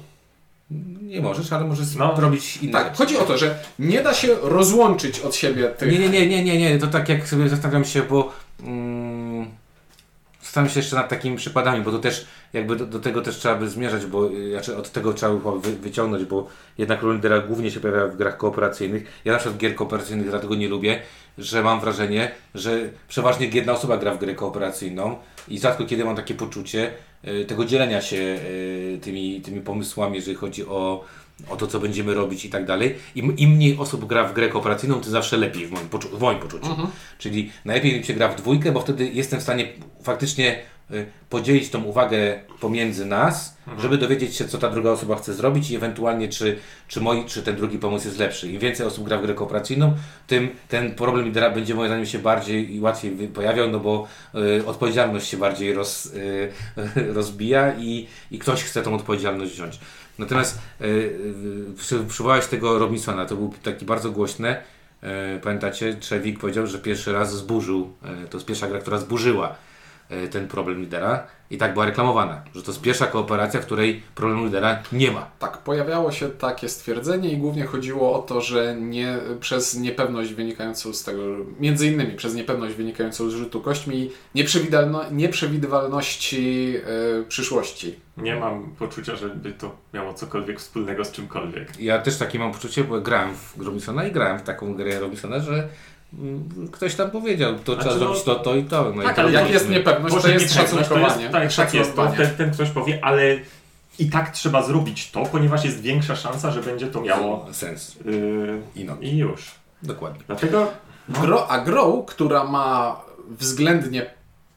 Nie 1.02 1.22
możesz, 1.22 1.54
ale 1.54 1.66
możesz 1.66 1.96
No. 1.96 2.16
robić 2.22 2.58
inne 2.58 2.72
Tak, 2.72 2.84
rzeczy. 2.86 2.98
chodzi 2.98 3.18
o 3.18 3.24
to, 3.26 3.38
że 3.38 3.60
nie 3.80 4.02
da 4.04 4.14
się 4.14 4.36
rozłączyć 4.42 5.20
od 5.20 5.36
siebie 5.36 5.64
tych. 5.70 5.92
Nie, 5.92 6.00
nie, 6.00 6.10
nie, 6.10 6.28
nie, 6.28 6.44
nie, 6.44 6.60
nie, 6.60 6.80
to 6.80 6.88
tak 6.88 7.10
jak 7.10 7.28
sobie 7.28 7.50
zastanawiam 7.50 7.86
się, 7.86 8.02
bo 8.02 8.32
zastanawiam 10.54 10.74
się 10.74 10.80
jeszcze 10.80 10.96
nad 10.96 11.10
takimi 11.10 11.38
przykładami, 11.38 11.84
bo 11.84 11.92
to 11.92 12.00
też 12.00 12.26
jakby 12.54 12.76
do, 12.76 12.86
do 12.86 13.00
tego 13.00 13.22
też 13.22 13.38
trzeba 13.38 13.56
by 13.56 13.70
zmierzać, 13.70 14.06
bo 14.06 14.32
y, 14.32 14.52
znaczy 14.52 14.78
od 14.78 14.92
tego 14.92 15.14
trzeba 15.14 15.34
by 15.34 15.60
wy, 15.60 15.76
wyciągnąć, 15.76 16.26
bo 16.26 16.48
jednak 16.78 17.02
ról 17.02 17.16
lidera 17.16 17.40
głównie 17.40 17.72
się 17.72 17.80
pojawia 17.80 18.08
w 18.08 18.18
grach 18.18 18.38
kooperacyjnych. 18.38 19.22
Ja 19.26 19.34
na 19.34 19.40
przykład 19.40 19.58
gier 19.58 19.76
kooperacyjnych 19.76 20.30
dlatego 20.30 20.56
nie 20.56 20.70
lubię, 20.70 21.02
że 21.38 21.64
mam 21.64 21.80
wrażenie, 21.80 22.32
że 22.56 22.90
przeważnie 23.08 23.48
jedna 23.48 23.74
osoba 23.74 23.98
gra 23.98 24.14
w 24.14 24.20
grę 24.20 24.36
kooperacyjną 24.36 25.16
i 25.48 25.60
rzadko 25.60 25.86
kiedy 25.86 26.06
mam 26.06 26.16
takie 26.16 26.34
poczucie 26.34 26.92
y, 27.28 27.46
tego 27.46 27.66
dzielenia 27.66 28.02
się 28.02 28.18
y, 28.18 29.00
tymi, 29.02 29.42
tymi 29.42 29.62
pomysłami, 29.62 30.16
jeżeli 30.16 30.38
chodzi 30.38 30.66
o, 30.66 31.04
o 31.50 31.56
to, 31.56 31.68
co 31.68 31.80
będziemy 31.80 32.14
robić 32.14 32.46
i 32.46 32.50
tak 32.50 32.66
dalej. 32.66 32.96
Im, 33.16 33.38
Im 33.38 33.50
mniej 33.50 33.78
osób 33.78 34.06
gra 34.06 34.24
w 34.24 34.34
grę 34.34 34.50
kooperacyjną, 34.50 35.02
tym 35.02 35.12
zawsze 35.12 35.38
lepiej 35.38 35.68
w 35.68 35.72
moim, 35.72 35.90
poczu- 35.90 36.18
w 36.18 36.22
moim 36.22 36.40
poczuciu. 36.40 36.68
Czyli 37.18 37.52
najlepiej 37.66 38.00
mi 38.00 38.06
się 38.06 38.14
gra 38.14 38.28
w 38.28 38.36
dwójkę, 38.36 38.72
bo 38.72 38.80
wtedy 38.82 39.10
jestem 39.14 39.40
w 39.40 39.44
stanie 39.44 39.68
faktycznie 40.04 40.60
y, 40.92 41.06
podzielić 41.30 41.70
tą 41.70 41.84
uwagę 41.84 42.40
pomiędzy 42.60 43.06
nas, 43.06 43.58
żeby 43.80 43.98
dowiedzieć 43.98 44.36
się, 44.36 44.48
co 44.48 44.58
ta 44.58 44.70
druga 44.70 44.92
osoba 44.92 45.16
chce 45.16 45.34
zrobić 45.34 45.72
i 45.72 45.76
ewentualnie, 45.76 46.30
czy, 46.30 46.58
czy, 46.88 47.02
moi, 47.02 47.26
czy 47.26 47.44
ten 47.44 47.56
drugi 47.56 47.78
pomysł 47.78 48.06
jest 48.08 48.20
lepszy. 48.20 48.52
Im 48.52 48.60
więcej 48.60 48.86
osób 48.86 49.06
gra 49.06 49.18
w 49.18 49.22
grę 49.22 49.34
kooperacyjną, 49.34 49.94
tym 50.28 50.50
ten 50.68 50.96
problem 50.96 51.26
lidera 51.26 51.50
będzie 51.50 51.76
moim 51.76 51.88
zdaniem 51.88 52.06
się 52.06 52.20
bardziej 52.20 52.76
i 52.76 52.80
łatwiej 52.80 53.12
pojawiał, 53.12 53.70
no 53.70 53.80
bo 53.80 54.08
y, 54.60 54.66
odpowiedzialność 54.66 55.28
się 55.28 55.38
bardziej 55.38 55.74
roz, 55.74 56.06
y, 56.06 56.52
rozbija 57.18 57.74
i, 57.78 58.08
i 58.32 58.40
ktoś 58.40 58.64
chce 58.64 58.82
tą 58.82 58.96
odpowiedzialność 58.96 59.52
wziąć. 59.52 59.80
Natomiast 60.20 60.60
y, 60.82 60.86
y, 60.86 61.74
przy, 61.78 62.04
przywołałeś 62.08 62.46
tego 62.46 62.80
Robinsona, 62.80 63.26
to 63.26 63.36
był 63.36 63.54
taki 63.64 63.86
bardzo 63.86 64.12
głośny. 64.12 64.56
E, 65.02 65.40
Pamiętacie, 65.40 65.94
Trzewik 65.94 66.40
powiedział, 66.40 66.68
że 66.68 66.80
pierwszy 66.80 67.14
raz 67.14 67.38
zburzył, 67.38 67.94
e, 68.04 68.28
to 68.28 68.38
jest 68.38 68.48
pierwsza 68.48 68.68
gra, 68.68 68.80
która 68.80 68.98
zburzyła 68.98 69.56
ten 70.32 70.48
problem 70.48 70.80
lidera 70.80 71.28
i 71.54 71.58
tak 71.58 71.74
była 71.74 71.86
reklamowana, 71.86 72.42
że 72.56 72.64
to 72.64 72.72
jest 72.72 72.82
pierwsza 72.82 73.08
kooperacja, 73.08 73.62
w 73.62 73.66
której 73.66 74.02
problemu 74.16 74.46
lidera 74.46 74.80
nie 74.92 75.12
ma. 75.12 75.30
Tak, 75.40 75.58
pojawiało 75.58 76.12
się 76.12 76.30
takie 76.30 76.70
stwierdzenie 76.70 77.32
i 77.32 77.38
głównie 77.38 77.66
chodziło 77.66 78.14
o 78.14 78.22
to, 78.22 78.42
że 78.42 78.76
nie, 78.80 79.18
przez 79.40 79.76
niepewność 79.76 80.34
wynikającą 80.34 80.94
z 80.94 81.04
tego, 81.04 81.22
między 81.60 81.88
innymi 81.88 82.16
przez 82.16 82.36
niepewność 82.36 82.76
wynikającą 82.76 83.30
z 83.30 83.34
rzutu 83.34 83.62
kośćmi 83.62 84.12
nieprzewidywalności 85.12 86.76
e, 87.20 87.24
przyszłości. 87.24 87.96
Nie 88.18 88.36
mam 88.36 88.76
poczucia, 88.80 89.16
żeby 89.16 89.52
to 89.52 89.76
miało 89.94 90.14
cokolwiek 90.14 90.60
wspólnego 90.60 91.06
z 91.06 91.12
czymkolwiek. 91.12 91.80
Ja 91.80 92.00
też 92.00 92.18
takie 92.18 92.40
mam 92.40 92.52
poczucie, 92.52 92.84
bo 92.84 93.02
grałem 93.02 93.36
w 93.36 93.62
Robinsona 93.62 94.08
i 94.08 94.12
grałem 94.12 94.40
w 94.40 94.44
taką 94.44 94.76
grę 94.76 95.00
Robinsona, 95.00 95.40
że 95.40 95.68
ktoś 96.72 96.96
tam 96.96 97.12
powiedział, 97.12 97.54
to 97.64 97.74
Znaczy, 97.74 97.90
trzeba 97.90 97.94
no- 97.94 98.00
zrobić 98.00 98.24
to, 98.24 98.36
to 98.36 98.56
i 98.56 98.64
to. 98.64 98.92
No 98.96 99.04
Tak, 99.04 99.12
i 99.12 99.16
to 99.16 99.22
ale 99.22 99.32
Jak 99.32 99.50
jest 99.50 99.70
niepewność, 99.70 100.16
to 100.16 100.28
jest 100.28 100.54
szacunkowanie. 100.54 101.30
To 101.30 101.40
jest, 101.44 101.56
tak, 101.56 101.66
tak 101.66 101.74
jest. 101.74 101.96
To 101.96 102.08
ten, 102.08 102.30
ten 102.30 102.52
ktoś 102.52 102.70
powie, 102.70 103.00
ale 103.02 103.40
i 104.00 104.10
tak 104.10 104.32
trzeba 104.32 104.64
zrobić 104.64 105.12
to, 105.12 105.24
ponieważ 105.24 105.66
jest 105.66 105.82
większa 105.82 106.16
szansa, 106.16 106.52
że 106.52 106.62
będzie 106.62 106.88
to 106.88 107.02
miało 107.02 107.48
sens. 107.52 107.96
yy, 108.06 108.62
I 108.76 108.84
no. 108.84 108.98
i 109.02 109.18
już. 109.18 109.52
Dokładnie. 109.84 110.22
Dlatego 110.28 110.72
Gro, 111.10 111.48
a 111.52 111.60
Grow, 111.60 112.06
która 112.06 112.44
ma 112.44 113.00
względnie 113.30 114.06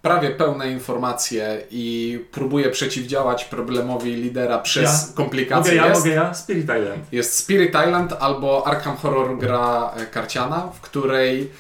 prawie 0.07 0.31
pełne 0.31 0.71
informacje 0.71 1.63
i 1.71 2.19
próbuje 2.33 2.71
przeciwdziałać 2.71 3.45
problemowi 3.45 4.15
lidera 4.15 4.59
przez 4.59 4.85
Ja- 5.09 5.15
komplikacje, 5.15 5.73
mogę 5.73 5.83
ja, 5.87 5.89
jest, 5.89 6.01
mogę 6.05 6.15
ja? 6.15 6.35
Spirit 6.35 6.63
Island. 6.65 7.13
jest 7.13 7.39
Spirit 7.39 7.69
Island 7.69 8.13
albo 8.21 8.67
Arkham 8.67 8.97
Horror 8.97 9.39
gra 9.39 9.91
e, 9.97 10.07
karciana, 10.07 10.69
w 10.75 10.81
której 10.81 11.51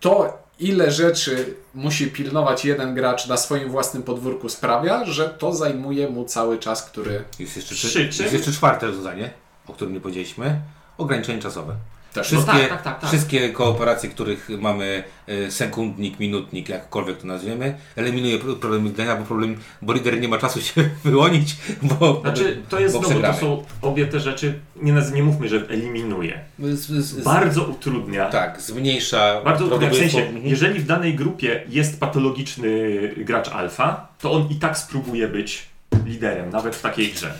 to 0.00 0.38
ile 0.60 0.90
rzeczy 0.90 1.54
musi 1.74 2.06
pilnować 2.06 2.64
jeden 2.64 2.94
gracz 2.94 3.26
na 3.26 3.36
swoim 3.36 3.70
własnym 3.70 4.02
podwórku 4.02 4.48
sprawia, 4.48 5.04
że 5.04 5.28
to 5.28 5.52
zajmuje 5.52 6.08
mu 6.08 6.24
cały 6.24 6.58
czas, 6.58 6.82
który 6.82 7.24
Jest 7.38 7.56
jeszcze, 7.56 8.00
jest 8.02 8.32
jeszcze 8.32 8.52
czwarte 8.52 8.86
rozwiązanie, 8.86 9.30
o 9.66 9.72
którym 9.72 9.94
nie 9.94 10.00
powiedzieliśmy. 10.00 10.60
Ograniczenie 10.98 11.42
czasowe. 11.42 11.74
Też 12.16 12.26
Wszystkie, 12.26 12.52
tak, 12.52 12.68
tak, 12.68 12.82
tak, 12.82 13.00
tak. 13.00 13.08
wszystkie 13.10 13.48
kooperacje, 13.50 14.08
których 14.10 14.48
mamy 14.60 15.04
e, 15.26 15.50
sekundnik, 15.50 16.20
minutnik, 16.20 16.68
jakkolwiek 16.68 17.18
to 17.18 17.26
nazwiemy, 17.26 17.76
eliminuje 17.96 18.38
pro- 18.38 18.56
problem 18.56 18.84
lidera, 18.84 19.16
bo 19.16 19.24
problem, 19.24 19.56
bo 19.82 19.92
lider 19.92 20.20
nie 20.20 20.28
ma 20.28 20.38
czasu 20.38 20.60
się 20.66 20.90
wyłonić, 21.04 21.56
bo, 21.82 22.20
Znaczy, 22.20 22.62
to 22.68 22.80
jest 22.80 22.94
bo 22.94 23.04
znowu, 23.04 23.22
to 23.22 23.34
są 23.34 23.64
obie 23.82 24.06
te 24.06 24.20
rzeczy, 24.20 24.58
nie, 24.82 24.92
naz- 24.92 25.12
nie 25.14 25.22
mówmy, 25.22 25.48
że 25.48 25.56
eliminuje. 25.68 26.40
Z, 26.58 26.78
z, 26.80 27.04
z, 27.04 27.24
Bardzo 27.24 27.64
utrudnia. 27.64 28.28
tak, 28.30 28.60
zmniejsza 28.62 29.40
Bardzo 29.44 29.64
utrudnia, 29.64 29.90
w 29.90 29.96
sensie, 29.96 30.18
Mhm. 30.26 30.46
jeżeli 30.46 30.80
w 30.80 30.86
danej 30.86 31.14
grupie 31.14 31.62
jest 31.68 32.00
patologiczny 32.00 32.68
gracz 33.16 33.48
alfa, 33.48 34.08
to 34.18 34.32
on 34.32 34.48
i 34.50 34.54
tak 34.54 34.78
spróbuje 34.78 35.28
być 35.28 35.66
liderem, 36.04 36.50
nawet 36.50 36.76
w 36.76 36.82
takiej 36.82 37.12
grze. 37.12 37.32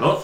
No, 0.00 0.22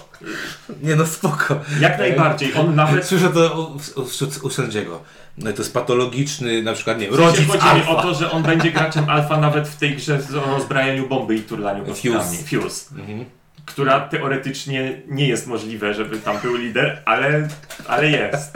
Nie 0.82 0.96
no, 0.96 1.06
spoko. 1.06 1.60
jak 1.80 1.98
najbardziej, 1.98 2.54
on 2.54 2.74
nawet... 2.74 3.06
Słyszę 3.06 3.28
to 3.28 3.70
u, 3.96 4.00
u, 4.00 4.46
u 4.46 4.50
sędziego. 4.50 5.02
No 5.38 5.50
i 5.50 5.54
to 5.54 5.62
jest 5.62 5.74
patologiczny, 5.74 6.62
na 6.62 6.72
przykład, 6.72 6.98
nie 6.98 7.06
wiem, 7.06 7.14
rodzic 7.14 7.46
chodzi 7.46 7.64
mi 7.64 7.70
alfa. 7.70 7.90
o 7.90 8.02
to, 8.02 8.14
że 8.14 8.30
on 8.30 8.42
będzie 8.42 8.72
graczem 8.72 9.08
alfa 9.08 9.36
nawet 9.40 9.68
w 9.68 9.76
tej 9.76 9.96
grze 9.96 10.18
o 10.46 10.50
rozbrajaniu 10.50 11.08
bomby 11.08 11.34
i 11.36 11.40
turlaniu 11.40 11.84
kostkami. 11.84 12.38
Fuse. 12.60 12.94
Mhm. 12.98 13.24
Która 13.64 14.00
teoretycznie 14.00 15.02
nie 15.08 15.28
jest 15.28 15.46
możliwe, 15.46 15.94
żeby 15.94 16.18
tam 16.18 16.38
był 16.38 16.56
lider, 16.56 17.02
ale, 17.04 17.48
ale 17.88 18.10
jest. 18.10 18.52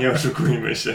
Nie 0.00 0.10
oszukujmy 0.10 0.76
się. 0.76 0.94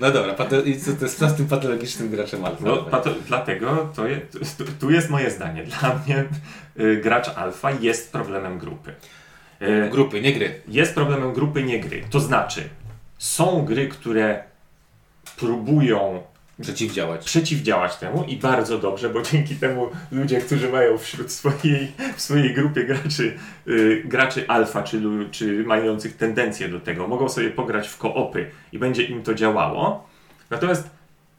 No 0.00 0.10
dobra, 0.10 0.34
pato, 0.34 0.62
i 0.62 0.78
co 0.80 0.92
to 0.92 1.04
jest 1.04 1.18
z 1.18 1.34
tym 1.34 1.46
patologicznym 1.46 2.10
graczem 2.10 2.44
alfa? 2.44 2.64
No, 2.64 2.76
pato, 2.76 3.10
dlatego 3.28 3.92
to 3.96 4.06
je, 4.06 4.20
tu, 4.20 4.64
tu 4.80 4.90
jest 4.90 5.10
moje 5.10 5.30
zdanie. 5.30 5.64
Dla 5.64 5.98
mnie 6.06 6.24
y, 6.80 6.96
gracz 7.02 7.28
alfa 7.28 7.70
jest 7.70 8.12
problemem 8.12 8.58
grupy. 8.58 8.94
Y, 9.62 9.88
Grupy, 9.90 10.20
nie 10.20 10.32
gry. 10.32 10.60
jest 10.68 10.94
problemem 10.94 11.32
grupy, 11.32 11.62
nie 11.62 11.80
gry. 11.80 12.02
To 12.10 12.20
znaczy, 12.20 12.68
są 13.18 13.64
gry, 13.64 13.88
które 13.88 14.44
próbują 15.36 16.22
Przeciwdziałać. 16.60 17.24
przeciwdziałać 17.24 17.96
temu 17.96 18.24
i 18.24 18.36
bardzo 18.36 18.78
dobrze, 18.78 19.08
bo 19.08 19.22
dzięki 19.22 19.56
temu 19.56 19.88
ludzie, 20.12 20.40
którzy 20.40 20.68
mają 20.68 20.98
wśród 20.98 21.32
swojej, 21.32 21.92
w 22.16 22.20
swojej 22.20 22.54
grupie 22.54 22.84
graczy, 22.84 23.38
y, 23.68 24.02
graczy 24.04 24.44
alfa, 24.48 24.82
czy, 24.82 25.02
czy 25.30 25.64
mających 25.64 26.16
tendencję 26.16 26.68
do 26.68 26.80
tego, 26.80 27.08
mogą 27.08 27.28
sobie 27.28 27.50
pograć 27.50 27.88
w 27.88 27.98
koopy 27.98 28.50
i 28.72 28.78
będzie 28.78 29.02
im 29.02 29.22
to 29.22 29.34
działało. 29.34 30.08
Natomiast 30.50 30.90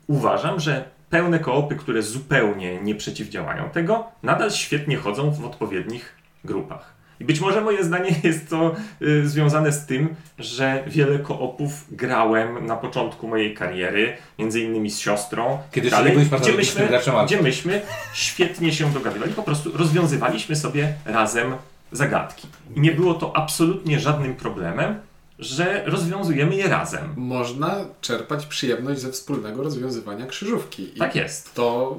uważam, 0.07 0.59
że 0.59 0.83
pełne 1.09 1.39
koopy, 1.39 1.75
które 1.75 2.01
zupełnie 2.01 2.81
nie 2.81 2.95
przeciwdziałają 2.95 3.69
tego, 3.69 4.07
nadal 4.23 4.51
świetnie 4.51 4.97
chodzą 4.97 5.31
w 5.31 5.45
odpowiednich 5.45 6.15
grupach. 6.43 7.00
I 7.21 7.23
być 7.23 7.39
może 7.39 7.61
moje 7.61 7.83
zdanie 7.83 8.15
jest 8.23 8.49
to 8.49 8.75
y, 9.01 9.27
związane 9.29 9.71
z 9.71 9.85
tym, 9.85 10.15
że 10.39 10.83
wiele 10.87 11.19
koopów 11.19 11.85
grałem 11.91 12.65
na 12.65 12.75
początku 12.75 13.27
mojej 13.27 13.53
kariery, 13.53 14.17
między 14.39 14.61
innymi 14.61 14.91
z 14.91 14.99
siostrą. 14.99 15.59
Kiedy 15.71 15.89
dalej, 15.89 16.11
byłeś 16.13 16.27
gdzie 16.41 16.53
myśmy, 16.53 16.89
gdzie 17.25 17.41
myśmy 17.41 17.81
świetnie 18.13 18.73
się 18.73 18.93
dogadywali, 18.93 19.33
po 19.33 19.43
prostu 19.43 19.77
rozwiązywaliśmy 19.77 20.55
sobie 20.55 20.93
razem 21.05 21.53
zagadki. 21.91 22.47
I 22.75 22.79
nie 22.79 22.91
było 22.91 23.13
to 23.13 23.37
absolutnie 23.37 23.99
żadnym 23.99 24.35
problemem, 24.35 24.95
że 25.39 25.83
rozwiązujemy 25.85 26.55
je 26.55 26.67
razem. 26.67 27.13
można 27.17 27.75
czerpać 28.01 28.45
przyjemność 28.45 29.01
ze 29.01 29.11
wspólnego 29.11 29.63
rozwiązywania 29.63 30.25
krzyżówki. 30.25 30.97
I 30.97 30.99
Tak 30.99 31.15
jest. 31.15 31.53
to 31.53 31.97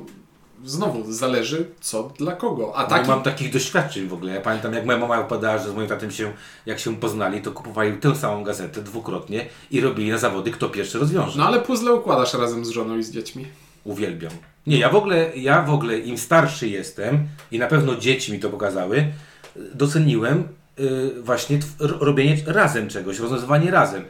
znowu 0.64 1.12
zależy 1.12 1.66
co 1.80 2.12
dla 2.18 2.32
kogo. 2.32 2.76
A 2.76 2.82
Nie 2.82 2.88
taki, 2.88 3.08
mam 3.08 3.22
takich 3.22 3.52
doświadczeń 3.52 4.08
w 4.08 4.12
ogóle. 4.12 4.32
Ja 4.34 4.40
pamiętam, 4.40 4.74
jak 4.74 4.86
moja 4.86 4.98
mama 4.98 5.20
opowiadała, 5.20 5.58
że 5.58 5.70
z 5.70 5.74
moim 5.74 5.88
tatem 5.88 6.10
się, 6.10 6.32
jak 6.66 6.78
się 6.78 6.96
poznali, 6.96 7.40
to 7.42 7.52
kupowali 7.52 7.92
tę 7.92 8.16
samą 8.16 8.44
gazetę 8.44 8.82
dwukrotnie 8.82 9.46
i 9.70 9.80
robili 9.80 10.10
na 10.10 10.18
zawody, 10.18 10.50
kto 10.50 10.68
pierwszy 10.68 10.98
rozwiąże. 10.98 11.38
no 11.38 11.46
ale 11.46 11.60
puzzle 11.60 11.92
układasz 11.92 12.34
razem 12.34 12.64
z 12.64 12.68
żoną 12.68 12.98
i 12.98 13.02
z 13.02 13.10
dziećmi. 13.10 13.46
Uwielbiam. 13.84 14.32
Nie, 14.66 14.78
ja 14.78 14.88
w 14.88 14.96
ogóle, 14.96 15.30
ja 15.36 15.62
w 15.62 15.70
ogóle 15.70 15.98
im 15.98 16.18
starszy 16.18 16.68
jestem 16.68 17.28
i 17.50 17.58
na 17.58 17.66
pewno 17.66 17.96
dzieci 17.96 18.32
mi 18.32 18.38
to 18.40 18.50
pokazały, 18.50 19.04
doceniłem 19.74 20.48
y, 20.80 21.22
właśnie 21.22 21.58
robienie 21.78 22.36
razem 22.46 22.88
czegoś, 22.88 23.18
rozwiązywanie 23.18 23.70
razem. 23.70 24.02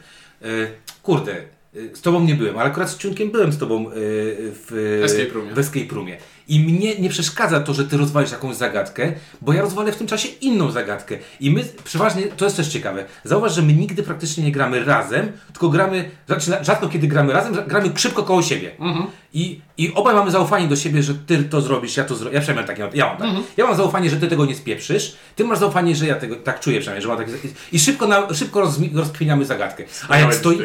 Y, 0.42 0.68
kurde, 1.02 1.36
y, 1.76 1.90
z 1.94 2.00
tobą 2.00 2.20
nie 2.20 2.34
byłem, 2.34 2.58
ale 2.58 2.70
akurat 2.70 2.90
z 2.90 2.98
Ciunkiem 2.98 3.30
byłem 3.30 3.52
z 3.52 3.58
tobą 3.58 3.90
w 3.94 5.00
Escape 5.04 5.34
roomie. 5.34 5.52
w 5.54 5.58
escape 5.58 5.94
roomie. 5.94 6.18
I 6.48 6.60
mnie 6.60 6.98
nie 6.98 7.08
przeszkadza 7.08 7.60
to, 7.60 7.74
że 7.74 7.84
ty 7.84 7.96
rozwalisz 7.96 8.30
jakąś 8.32 8.56
zagadkę, 8.56 9.12
bo 9.40 9.52
ja 9.52 9.62
rozwalę 9.62 9.92
w 9.92 9.96
tym 9.96 10.06
czasie 10.06 10.28
inną 10.28 10.70
zagadkę. 10.70 11.18
I 11.40 11.50
my 11.50 11.64
przeważnie, 11.84 12.22
to 12.22 12.44
jest 12.44 12.56
też 12.56 12.68
ciekawe, 12.68 13.04
zauważ, 13.24 13.54
że 13.54 13.62
my 13.62 13.72
nigdy 13.72 14.02
praktycznie 14.02 14.44
nie 14.44 14.52
gramy 14.52 14.84
razem, 14.84 15.32
tylko 15.52 15.68
gramy, 15.68 16.10
znaczy 16.26 16.50
rzadko 16.64 16.88
kiedy 16.88 17.06
gramy 17.08 17.32
razem, 17.32 17.54
gramy 17.66 17.90
szybko 17.96 18.22
koło 18.22 18.42
siebie. 18.42 18.70
I, 19.34 19.60
I 19.78 19.92
obaj 19.94 20.14
mamy 20.14 20.30
zaufanie 20.30 20.68
do 20.68 20.76
siebie, 20.76 21.02
że 21.02 21.14
ty 21.14 21.44
to 21.44 21.60
zrobisz, 21.60 21.96
ja 21.96 22.04
to 22.04 22.14
zrobię. 22.14 22.34
Ja 22.34 22.40
przynajmniej 22.40 22.76
mam 22.76 22.76
takie, 22.88 22.98
ja 22.98 23.06
mam 23.06 23.16
tak. 23.16 23.26
Ja 23.56 23.66
mam 23.66 23.76
zaufanie, 23.76 24.10
że 24.10 24.16
ty 24.16 24.28
tego 24.28 24.46
nie 24.46 24.54
spieprzysz, 24.54 25.16
ty 25.36 25.44
masz 25.44 25.58
zaufanie, 25.58 25.96
że 25.96 26.06
ja 26.06 26.14
tego, 26.14 26.36
tak 26.36 26.60
czuję 26.60 26.80
przynajmniej, 26.80 27.02
że 27.02 27.08
mam 27.08 27.18
takie, 27.18 27.32
i 27.72 27.78
szybko, 27.78 28.06
na, 28.06 28.34
szybko 28.34 28.60
rozmi- 28.60 28.96
rozkminiamy 28.96 29.44
zagadkę. 29.44 29.84
A 30.08 30.18
jak 30.18 30.34
stoi... 30.34 30.56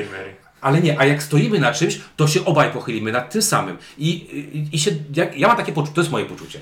Ale 0.62 0.82
nie, 0.82 1.00
a 1.00 1.06
jak 1.06 1.24
stoimy 1.24 1.60
na 1.60 1.74
czymś, 1.74 2.00
to 2.16 2.28
się 2.28 2.46
obaj 2.46 2.72
pochylimy 2.72 3.12
nad 3.12 3.32
tym 3.32 3.42
samym. 3.42 3.78
I, 3.98 4.10
i, 4.10 4.76
i 4.76 4.80
się, 4.80 4.92
jak, 5.16 5.38
ja 5.38 5.48
mam 5.48 5.58
takie 5.58 5.72
poczucie, 5.72 5.96
to 5.96 6.02
jest 6.02 6.12
moje 6.12 6.26
poczucie. 6.26 6.60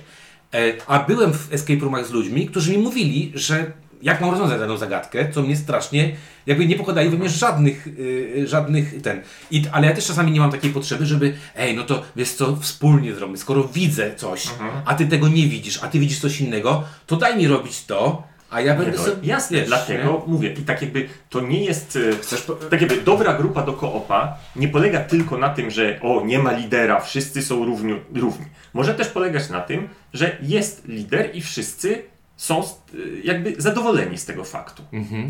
E, 0.54 0.74
a 0.88 1.00
byłem 1.00 1.34
w 1.34 1.54
escape 1.54 1.80
roomach 1.80 2.06
z 2.06 2.12
ludźmi, 2.12 2.48
którzy 2.48 2.72
mi 2.72 2.78
mówili, 2.78 3.32
że 3.36 3.72
jak 4.02 4.22
mam 4.22 4.30
rozwiązać 4.30 4.60
daną 4.60 4.78
zagadkę, 4.78 5.32
co 5.32 5.42
mnie 5.42 5.56
strasznie, 5.56 6.16
jakby 6.46 6.66
nie 6.66 6.76
pokładają 6.76 7.12
we 7.12 7.18
mnie 7.18 7.30
żadnych, 7.30 7.88
y, 7.88 8.46
żadnych 8.48 9.02
ten. 9.02 9.22
I, 9.52 9.64
ale 9.72 9.88
ja 9.88 9.96
też 9.96 10.06
czasami 10.06 10.32
nie 10.32 10.40
mam 10.40 10.52
takiej 10.52 10.72
potrzeby, 10.72 11.06
żeby, 11.06 11.34
ej, 11.56 11.76
no 11.76 11.84
to 11.84 12.04
wiesz 12.16 12.32
co, 12.32 12.56
wspólnie 12.56 13.16
zrobimy. 13.16 13.38
Skoro 13.38 13.64
widzę 13.64 14.16
coś, 14.16 14.48
a 14.86 14.96
ty 14.96 15.08
tego 15.08 15.28
nie 15.28 15.48
widzisz, 15.48 15.84
a 15.84 15.88
ty 15.88 16.00
widzisz 16.00 16.20
coś 16.20 16.42
innego, 16.42 16.84
to 17.08 17.16
daj 17.16 17.38
mi 17.38 17.48
robić 17.48 17.86
to, 17.86 18.24
a 18.56 18.62
ja 18.62 18.76
będę 18.76 18.98
sobie... 18.98 19.28
jasne, 19.28 19.58
wiesz, 19.58 19.68
dlatego 19.68 20.24
mówię. 20.28 20.54
I 20.54 20.62
tak 20.62 20.82
jakby 20.82 21.08
to 21.30 21.42
nie 21.42 21.64
jest. 21.66 22.00
e, 22.14 22.16
Chcesz 22.16 22.42
po- 22.42 22.54
Tak 22.56 22.82
jakby 22.82 23.02
dobra 23.02 23.34
grupa 23.34 23.62
do 23.62 23.74
koopa 23.74 24.38
nie 24.56 24.68
polega 24.68 25.00
tylko 25.00 25.38
na 25.38 25.50
tym, 25.50 25.72
że 25.72 26.00
o, 26.02 26.22
nie 26.26 26.40
ma 26.40 26.52
lidera, 26.52 27.00
wszyscy 27.00 27.42
są 27.42 27.66
równi. 27.66 27.94
równi. 28.16 28.46
Może 28.74 28.94
też 28.94 29.08
polegać 29.08 29.50
na 29.50 29.62
tym, 29.62 29.90
że 30.14 30.38
jest 30.42 30.88
lider 30.88 31.30
i 31.36 31.42
wszyscy 31.42 32.04
są 32.38 32.60
e, 32.64 32.64
jakby 33.24 33.56
zadowoleni 33.58 34.18
z 34.18 34.26
tego 34.26 34.44
faktu. 34.44 34.84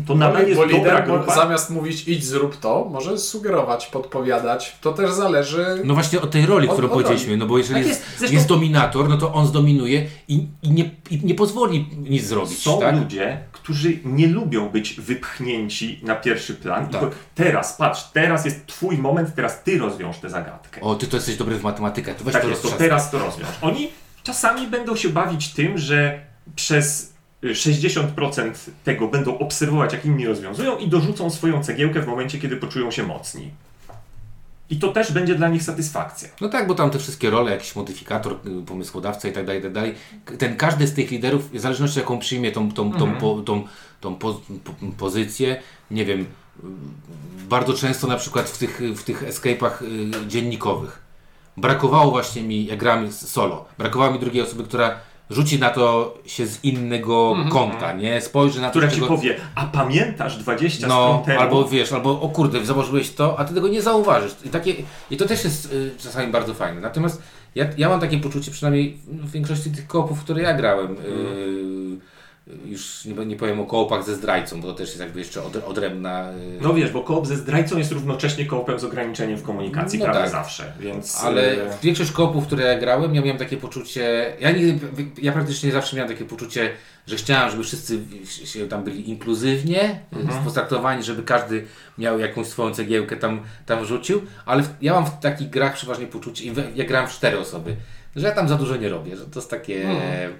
To 0.06 0.14
nadal 0.14 0.48
jest 0.48 0.60
bo 0.60 0.66
dobra 0.66 1.00
grupa. 1.00 1.34
zamiast 1.34 1.70
mówić 1.70 2.08
idź 2.08 2.24
zrób 2.24 2.56
to, 2.56 2.88
może 2.90 3.18
sugerować, 3.18 3.86
podpowiadać. 3.86 4.76
To 4.80 4.92
też 4.92 5.12
zależy. 5.12 5.66
No 5.84 5.94
właśnie 5.94 6.20
od 6.20 6.30
tej 6.30 6.46
roli, 6.46 6.68
Od- 6.68 6.72
którą 6.72 6.88
od 6.88 6.92
roli. 6.94 7.04
powiedzieliśmy, 7.04 7.36
no 7.36 7.46
bo 7.46 7.58
jeżeli 7.58 7.80
Tak 7.80 7.88
jest, 7.88 8.00
jest. 8.00 8.20
jest, 8.22 8.32
Zresztą- 8.32 8.54
dominator, 8.54 9.08
no 9.08 9.16
to 9.18 9.32
on 9.32 9.46
zdominuje 9.46 10.06
i, 10.28 10.46
i, 10.62 10.70
nie, 10.70 10.90
i 11.10 11.20
nie 11.24 11.34
pozwoli 11.34 11.86
nic 11.96 12.24
zrobić, 12.24 12.58
Są 12.62 12.80
tak? 12.80 12.96
ludzie, 12.96 13.40
którzy 13.52 13.98
nie 14.04 14.26
lubią 14.26 14.68
być 14.68 15.00
wypchnięci 15.00 16.00
na 16.02 16.14
pierwszy 16.16 16.54
plan. 16.54 16.88
Tak. 16.88 17.02
Teraz, 17.34 17.76
patrz, 17.76 18.02
teraz 18.12 18.44
jest 18.44 18.66
twój 18.66 18.98
moment, 18.98 19.34
teraz 19.34 19.62
ty 19.62 19.78
rozwiąż 19.78 20.18
tę 20.18 20.30
zagadkę. 20.30 20.80
O, 20.80 20.94
ty 20.94 21.06
to 21.06 21.16
jesteś 21.16 21.36
dobry 21.36 21.56
w 21.58 21.62
matematykę, 21.62 22.14
to 22.14 22.24
weź 22.24 22.32
tak 22.32 22.42
to 22.42 22.48
jest, 22.48 22.62
to 22.62 22.68
teraz 22.68 23.10
to 23.10 23.18
rozwiąż. 23.18 23.48
Oni 23.62 23.88
czasami 24.22 24.66
będą 24.66 24.96
się 24.96 25.08
bawić 25.08 25.48
tym, 25.54 25.78
że 25.78 26.26
przez 26.56 27.12
y, 27.44 27.48
60% 27.54 28.52
tego 28.84 29.08
będą 29.08 29.38
obserwować, 29.38 29.92
jak 29.92 30.04
inni 30.04 30.26
rozwiązują 30.26 30.78
i 30.78 30.88
dorzucą 30.88 31.30
swoją 31.30 31.64
cegiełkę 31.64 32.02
w 32.02 32.06
momencie, 32.06 32.38
kiedy 32.38 32.56
poczują 32.56 32.90
się 32.90 33.02
mocni. 33.02 33.50
I 34.70 34.78
to 34.78 34.92
też 34.92 35.12
będzie 35.12 35.34
dla 35.34 35.48
nich 35.48 35.62
satysfakcja. 35.62 36.28
No 36.40 36.48
tak, 36.48 36.66
bo 36.66 36.74
tam 36.74 36.90
te 36.90 36.98
wszystkie 36.98 37.30
role, 37.30 37.50
jakiś 37.52 37.76
modyfikator, 37.76 38.32
y, 38.62 38.66
pomysłodawca 38.66 39.28
i 39.28 39.32
tak 39.32 39.46
dalej, 39.46 39.62
tak 39.62 39.72
dalej. 39.72 39.94
Ten 40.38 40.56
każdy 40.56 40.86
z 40.86 40.94
tych 40.94 41.10
liderów, 41.10 41.52
w 41.52 41.60
zależności 41.60 41.98
jaką 41.98 42.18
przyjmie 42.18 42.52
tą, 42.52 42.72
tą, 42.72 42.92
tą, 42.92 43.04
Mhm. 43.04 43.20
po, 43.20 43.42
tą, 43.42 43.64
tą 44.00 44.14
po, 44.14 44.40
po, 44.64 44.72
pozycję, 44.98 45.62
nie 45.90 46.04
wiem, 46.04 46.26
bardzo 47.48 47.74
często 47.74 48.06
na 48.06 48.16
przykład 48.16 48.50
w 48.50 48.58
tych, 48.58 48.80
w 48.96 49.02
tych 49.02 49.22
escape'ach 49.22 49.82
y, 49.82 50.28
dziennikowych 50.28 51.06
brakowało 51.56 52.10
właśnie 52.10 52.42
mi, 52.42 52.66
jak 52.66 52.78
grałem 52.78 53.12
solo, 53.12 53.64
brakowało 53.78 54.12
mi 54.12 54.18
drugiej 54.18 54.42
osoby, 54.42 54.64
która 54.64 54.96
rzuci 55.30 55.58
na 55.58 55.70
to 55.70 56.14
się 56.26 56.46
z 56.46 56.64
innego 56.64 57.36
kąta, 57.50 57.92
nie? 57.92 58.20
Spojrzy 58.20 58.60
na 58.60 58.66
to, 58.66 58.70
Która 58.70 58.88
ci 58.88 58.94
tego- 58.94 59.06
powie, 59.06 59.36
a 59.54 59.66
pamiętasz 59.66 60.36
20 60.36 60.86
no, 60.86 61.22
temu? 61.26 61.40
albo 61.40 61.64
wiesz, 61.68 61.92
albo 61.92 62.20
o 62.20 62.28
kurde, 62.28 62.66
założyłeś 62.66 63.10
to, 63.10 63.38
a 63.38 63.44
ty 63.44 63.54
tego 63.54 63.68
nie 63.68 63.82
zauważysz. 63.82 64.32
I, 64.44 64.48
takie, 64.48 64.74
i 65.10 65.16
to 65.16 65.26
też 65.26 65.44
jest 65.44 65.72
y, 65.72 65.90
czasami 65.98 66.32
bardzo 66.32 66.54
fajne. 66.54 66.80
Natomiast 66.80 67.22
ja, 67.54 67.66
ja 67.78 67.88
mam 67.88 68.00
takie 68.00 68.18
poczucie, 68.18 68.50
przynajmniej 68.50 68.98
w 69.06 69.30
większości 69.30 69.70
tych 69.70 69.86
koopów, 69.86 70.20
w 70.20 70.24
które 70.24 70.42
ja 70.42 70.54
grałem, 70.54 70.92
y, 70.92 72.15
już 72.64 73.04
nie, 73.04 73.26
nie 73.26 73.36
powiem 73.36 73.60
o 73.60 73.66
koopach 73.66 74.04
ze 74.04 74.14
zdrajcą, 74.14 74.60
bo 74.60 74.68
to 74.68 74.74
też 74.74 74.88
jest 74.88 75.00
jakby 75.00 75.18
jeszcze 75.18 75.42
od, 75.42 75.56
odrębna. 75.56 76.30
y, 76.32 76.62
No 76.62 76.74
wiesz, 76.74 76.90
bo 76.90 77.02
koop 77.02 77.26
ze 77.26 77.36
zdrajcą 77.36 77.78
jest 77.78 77.92
równocześnie 77.92 78.46
koopem 78.46 78.78
z 78.78 78.84
ograniczeniem 78.84 79.38
w 79.38 79.42
komunikacji 79.42 79.98
No 79.98 80.04
prawie 80.04 80.20
tak. 80.20 80.30
zawsze, 80.30 80.72
więc... 80.80 81.24
Ale 81.24 81.52
e, 81.52 81.56
większość 81.82 82.12
koopów, 82.12 82.46
które 82.46 82.64
ja 82.64 82.78
grałem, 82.78 83.14
ja 83.14 83.20
miałem 83.22 83.38
takie 83.38 83.56
poczucie. 83.56 84.32
Ja, 84.40 84.50
nigdy, 84.50 84.88
ja 85.22 85.32
praktycznie 85.32 85.72
zawsze 85.72 85.96
miałem 85.96 86.12
takie 86.12 86.24
poczucie, 86.24 86.70
że 87.06 87.16
chciałem, 87.16 87.50
żeby 87.50 87.64
wszyscy 87.64 87.98
się 88.44 88.68
tam 88.68 88.84
byli 88.84 89.08
inkluzywnie 89.10 89.80
Mhm. 89.82 90.22
mhm. 90.28 90.44
potraktowani, 90.44 91.02
żeby 91.02 91.22
każdy 91.22 91.64
miał 91.98 92.18
jakąś 92.18 92.46
swoją 92.46 92.74
cegiełkę 92.74 93.16
tam, 93.16 93.40
tam 93.66 93.84
rzucił. 93.84 94.22
Ale 94.46 94.62
ja 94.82 94.92
mam 94.92 95.06
w 95.06 95.20
takich 95.20 95.50
grach 95.50 95.74
przeważnie 95.74 96.06
poczucie, 96.06 96.44
i 96.44 96.52
ja 96.74 96.84
grałem 96.84 97.08
w 97.08 97.12
cztery 97.12 97.38
osoby, 97.38 97.76
że 98.16 98.26
ja 98.28 98.34
tam 98.34 98.48
za 98.48 98.56
dużo 98.56 98.76
nie 98.76 98.88
robię, 98.88 99.16
że 99.16 99.24
to 99.26 99.38
jest 99.40 99.50
takie 99.50 99.88
Mhm. 99.90 100.32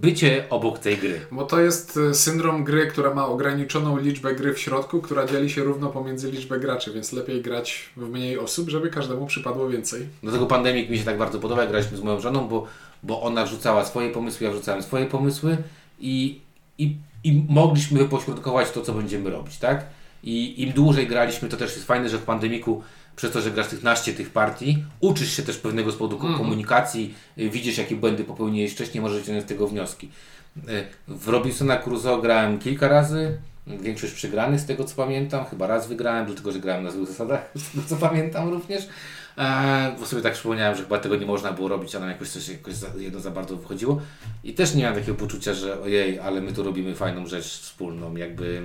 Bycie 0.00 0.44
obok 0.50 0.78
tej 0.78 0.96
gry. 0.96 1.20
Bo 1.32 1.44
to 1.44 1.60
jest 1.60 1.96
y, 1.96 2.14
syndrom 2.14 2.64
gry, 2.64 2.86
która 2.86 3.14
ma 3.14 3.26
ograniczoną 3.26 3.98
liczbę 3.98 4.34
gry 4.34 4.54
w 4.54 4.58
środku, 4.58 5.00
która 5.00 5.26
dzieli 5.26 5.50
się 5.50 5.64
równo 5.64 5.88
pomiędzy 5.88 6.30
liczbę 6.30 6.60
graczy, 6.60 6.92
więc 6.92 7.12
lepiej 7.12 7.42
grać 7.42 7.90
w 7.96 8.08
mniej 8.08 8.38
osób, 8.38 8.68
żeby 8.68 8.90
każdemu 8.90 9.26
przypadło 9.26 9.68
więcej. 9.68 10.08
Dlatego 10.22 10.46
pandemik 10.46 10.90
mi 10.90 10.98
się 10.98 11.04
tak 11.04 11.18
bardzo 11.18 11.38
podoba, 11.38 11.60
jak 11.60 11.70
graliśmy 11.70 11.96
z 11.96 12.00
moją 12.00 12.20
żoną, 12.20 12.48
bo, 12.48 12.66
bo 13.02 13.22
ona 13.22 13.44
wrzucała 13.44 13.84
swoje 13.84 14.10
pomysły, 14.10 14.46
ja 14.46 14.52
wrzucałem 14.52 14.82
swoje 14.82 15.06
pomysły 15.06 15.56
i, 16.00 16.40
i, 16.78 16.96
i 17.24 17.44
mogliśmy 17.48 18.04
pośrodkować 18.04 18.70
to, 18.70 18.82
co 18.82 18.92
będziemy 18.92 19.30
robić, 19.30 19.58
tak? 19.58 19.86
I 20.22 20.62
im 20.62 20.72
dłużej 20.72 21.06
graliśmy, 21.06 21.48
to 21.48 21.56
też 21.56 21.74
jest 21.74 21.86
fajne, 21.86 22.08
że 22.08 22.18
w 22.18 22.22
pandemiku, 22.22 22.82
przez 23.16 23.32
to, 23.32 23.40
że 23.40 23.50
grasz 23.50 23.66
tych 23.68 23.82
naście 23.82 24.12
tych 24.14 24.30
partii, 24.30 24.84
uczysz 25.00 25.32
się 25.36 25.42
też 25.42 25.56
pewnego 25.56 25.92
spodu 25.92 26.18
ko- 26.18 26.34
komunikacji, 26.38 27.14
y, 27.38 27.50
widzisz, 27.50 27.78
jakie 27.78 27.96
błędy 27.96 28.24
popełniłeś 28.24 28.72
wcześniej, 28.72 29.02
możesz 29.02 29.18
wyciągnąć 29.20 29.46
z 29.46 29.48
tego 29.48 29.68
wnioski. 29.68 30.08
Y, 30.56 30.60
W 31.08 31.28
Robinsona 31.28 31.76
Crusoe 31.76 32.22
grałem 32.22 32.58
kilka 32.58 32.88
razy, 32.88 33.38
większość 33.66 34.12
przegranych 34.12 34.60
z 34.60 34.66
tego 34.66 34.84
co 34.84 34.96
pamiętam, 34.96 35.44
chyba 35.44 35.66
raz 35.66 35.88
wygrałem, 35.88 36.26
dlatego 36.26 36.52
że 36.52 36.58
grałem 36.58 36.84
na 36.84 36.90
złych 36.90 37.08
zasadach, 37.08 37.50
z 37.54 37.70
tego 37.70 37.82
co 37.88 37.96
pamiętam 37.96 38.48
również. 38.50 38.88
Eee, 39.36 39.92
bo 40.00 40.06
sobie 40.06 40.22
tak 40.22 40.32
przypomniałem, 40.32 40.76
że 40.76 40.82
chyba 40.82 40.98
tego 40.98 41.16
nie 41.16 41.26
można 41.26 41.52
było 41.52 41.68
robić, 41.68 41.94
a 41.94 42.00
nam 42.00 42.08
jakoś 42.08 42.28
coś 42.28 42.48
jakoś 42.48 42.74
za, 42.74 42.86
jedno 42.98 43.20
za 43.20 43.30
bardzo 43.30 43.56
wychodziło. 43.56 44.00
I 44.44 44.54
też 44.54 44.74
nie 44.74 44.82
miałem 44.82 44.98
takiego 44.98 45.18
poczucia, 45.18 45.54
że 45.54 45.80
ojej, 45.80 46.18
ale 46.18 46.40
my 46.40 46.52
tu 46.52 46.62
robimy 46.62 46.94
fajną 46.94 47.26
rzecz 47.26 47.44
wspólną, 47.44 48.16
jakby... 48.16 48.62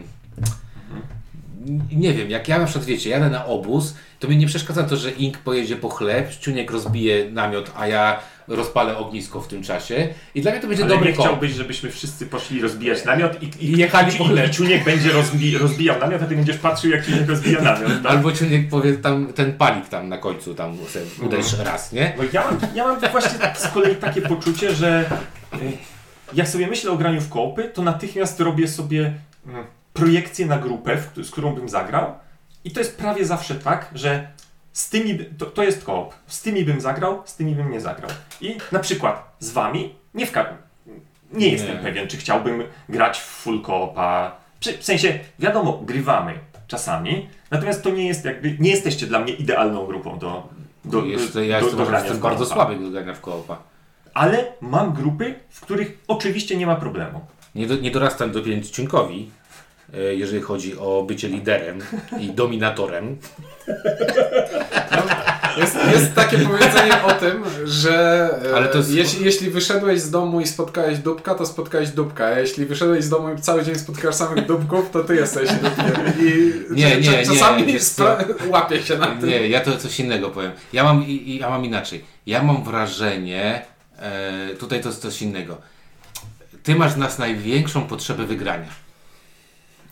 Nie 1.92 2.14
wiem, 2.14 2.30
jak 2.30 2.48
ja 2.48 2.60
na 2.60 2.66
przykład 2.66 2.86
wiecie, 2.86 3.10
jadę 3.10 3.30
na 3.30 3.46
obóz, 3.46 3.96
to 4.20 4.28
mi 4.28 4.38
nie 4.38 4.48
przeszkadza 4.48 4.84
to, 4.84 4.98
że 4.98 5.12
Ink 5.12 5.38
pojedzie 5.38 5.76
po 5.76 5.90
chleb, 5.90 6.36
Ciuniek 6.40 6.72
rozbije 6.72 7.32
namiot, 7.32 7.72
a 7.76 7.88
ja 7.88 8.20
rozpalę 8.48 8.98
ognisko 8.98 9.42
w 9.42 9.48
tym 9.48 9.64
czasie. 9.64 10.10
I 10.36 10.42
dla 10.42 10.52
mnie 10.52 10.62
to 10.62 10.68
będzie 10.68 10.84
Ale 10.84 10.94
dobry 10.94 11.10
nie 11.10 11.16
komp. 11.16 11.28
chciałbyś, 11.28 11.52
żebyśmy 11.52 11.92
wszyscy 11.92 12.26
poszli 12.28 12.62
rozbijać 12.62 13.06
namiot 13.06 13.44
i, 13.44 13.46
i, 13.46 13.72
I 13.72 13.78
jechali 13.78 14.18
po 14.18 14.24
chleb. 14.24 14.50
i 14.50 14.54
Ciuniek 14.54 14.84
będzie 14.84 15.12
rozbi, 15.12 15.58
rozbijał 15.58 16.00
namiot, 16.00 16.22
a 16.22 16.26
ty 16.26 16.36
będziesz 16.36 16.58
patrzył, 16.58 16.92
jak 16.92 17.06
Ciuniek 17.06 17.30
rozbija 17.30 17.62
namiot. 17.62 18.04
Tak? 18.04 18.12
Albo 18.12 18.32
Ciuniek 18.32 18.70
powie 18.70 18.94
tam 18.94 19.34
ten 19.34 19.54
palik 19.54 19.90
tam 19.90 20.10
na 20.10 20.18
końcu, 20.18 20.56
tam 20.56 20.78
uderz 21.26 21.60
raz, 21.60 21.92
nie? 21.92 22.14
Bo 22.18 22.24
ja 22.34 22.44
mam, 22.46 22.58
ja 22.76 22.84
mam 22.88 23.00
właśnie 23.00 23.40
z 23.56 23.68
kolei 23.68 23.96
takie 23.96 24.22
poczucie, 24.22 24.76
że 24.76 25.06
y, 25.54 25.58
jak 26.34 26.48
sobie 26.48 26.68
myślę 26.68 26.92
o 26.92 26.98
graniu 26.98 27.22
w 27.22 27.30
koopy, 27.30 27.64
to 27.74 27.82
natychmiast 27.82 28.40
robię 28.40 28.68
sobie 28.68 29.14
mm, 29.48 29.66
projekcję 29.94 30.46
na 30.46 30.58
grupę, 30.58 30.98
z 31.24 31.32
którą 31.32 31.56
bym 31.56 31.70
zagrał. 31.70 32.14
I 32.64 32.72
to 32.72 32.80
jest 32.80 32.98
prawie 32.98 33.26
zawsze 33.26 33.56
tak, 33.56 33.90
że 33.96 34.28
z 34.74 34.90
tymi, 34.90 35.20
to, 35.38 35.46
to 35.46 35.64
jest 35.64 35.84
koop. 35.84 36.14
Z 36.28 36.42
tymi 36.42 36.66
bym 36.66 36.82
zagrał, 36.82 37.22
z 37.26 37.36
tymi 37.36 37.56
bym 37.56 37.72
nie 37.72 37.82
zagrał. 37.82 38.12
I 38.42 38.58
na 38.72 38.80
przykład 38.80 39.36
z 39.40 39.52
wami 39.52 39.96
nie 40.14 40.26
w 40.26 40.32
nie 41.34 41.50
jestem 41.50 41.76
Nie. 41.78 41.84
pewien, 41.84 42.08
czy 42.08 42.18
chciałbym 42.18 42.64
grać 42.90 43.20
w 43.20 43.24
full 43.24 43.62
koopa. 43.62 44.36
W 44.80 44.84
sensie, 44.84 45.20
wiadomo, 45.40 45.82
grywamy 45.86 46.34
czasami, 46.68 47.30
natomiast 47.52 47.84
to 47.84 47.90
nie 47.90 48.08
jest 48.08 48.26
jakby, 48.26 48.58
nie 48.60 48.70
jesteście 48.70 49.08
dla 49.08 49.20
mnie 49.20 49.34
idealną 49.34 49.86
grupą 49.86 50.20
do, 50.20 50.50
do, 50.86 51.06
Jeszcze, 51.06 51.34
do, 51.34 51.44
ja 51.44 51.60
do, 51.60 51.66
jestem, 51.66 51.80
do 51.80 51.86
grania 51.86 52.06
jestem 52.06 52.22
bardzo 52.22 52.46
słaby 52.46 52.80
do 52.80 52.90
grania 52.90 53.14
w 53.14 53.22
koopa. 53.22 53.58
ale 54.14 54.46
mam 54.62 54.94
grupy, 54.94 55.36
w 55.50 55.62
których 55.62 55.98
oczywiście 56.08 56.58
nie 56.58 56.68
ma 56.68 56.76
problemu. 56.76 57.22
Nie, 57.56 57.68
do, 57.68 57.76
nie 57.76 57.92
dorastam 57.92 58.32
do 58.32 58.42
pięciunkowi, 58.42 59.32
jeżeli 59.94 60.42
chodzi 60.42 60.78
o 60.78 61.04
bycie 61.08 61.28
liderem 61.28 61.80
i 62.20 62.30
dominatorem. 62.32 63.18
Jest, 65.58 65.76
jest 65.94 66.14
takie 66.16 66.38
powiedzenie 66.38 67.04
o 67.04 67.12
tym, 67.12 67.44
że 67.66 68.30
e, 68.52 68.56
Ale 68.56 68.68
to 68.68 68.78
jest- 68.78 68.92
jeśli, 68.92 69.26
jeśli 69.26 69.50
wyszedłeś 69.50 70.02
z 70.02 70.12
domu 70.12 70.42
i 70.42 70.48
spotkałeś 70.48 70.98
dupka, 71.00 71.36
to 71.36 71.46
spotkałeś 71.46 71.90
dupka. 71.90 72.26
A 72.26 72.40
jeśli 72.40 72.66
wyszedłeś 72.66 73.04
z 73.04 73.10
domu 73.10 73.34
i 73.34 73.42
cały 73.42 73.64
dzień 73.66 73.76
spotkasz 73.76 74.16
samych 74.16 74.46
dupków, 74.46 74.90
to 74.92 75.04
ty 75.04 75.16
jesteś 75.16 75.50
dupkiem. 75.50 76.04
I 76.20 76.54
Nie, 76.72 76.96
nie, 76.96 77.02
cza- 77.02 77.12
nie, 77.20 77.26
czasami 77.26 77.74
spra- 77.80 78.50
łapię 78.50 78.84
się 78.84 78.98
na 78.98 79.08
tym. 79.08 79.30
Nie, 79.30 79.48
ja 79.48 79.60
to 79.62 79.78
coś 79.78 80.00
innego 80.00 80.30
powiem. 80.30 80.52
Ja 80.74 80.84
mam, 80.84 81.04
i- 81.08 81.30
i- 81.30 81.40
ja 81.40 81.50
mam 81.50 81.66
inaczej. 81.66 82.04
Ja 82.28 82.44
mam 82.44 82.64
wrażenie, 82.64 83.62
e, 84.00 84.50
tutaj 84.60 84.82
to 84.82 84.90
jest 84.90 85.02
coś 85.02 85.22
innego. 85.22 85.58
Ty 86.64 86.76
masz 86.76 86.96
nas 86.96 87.20
największą 87.20 87.82
potrzebę 87.88 88.24
wygrania. 88.26 88.68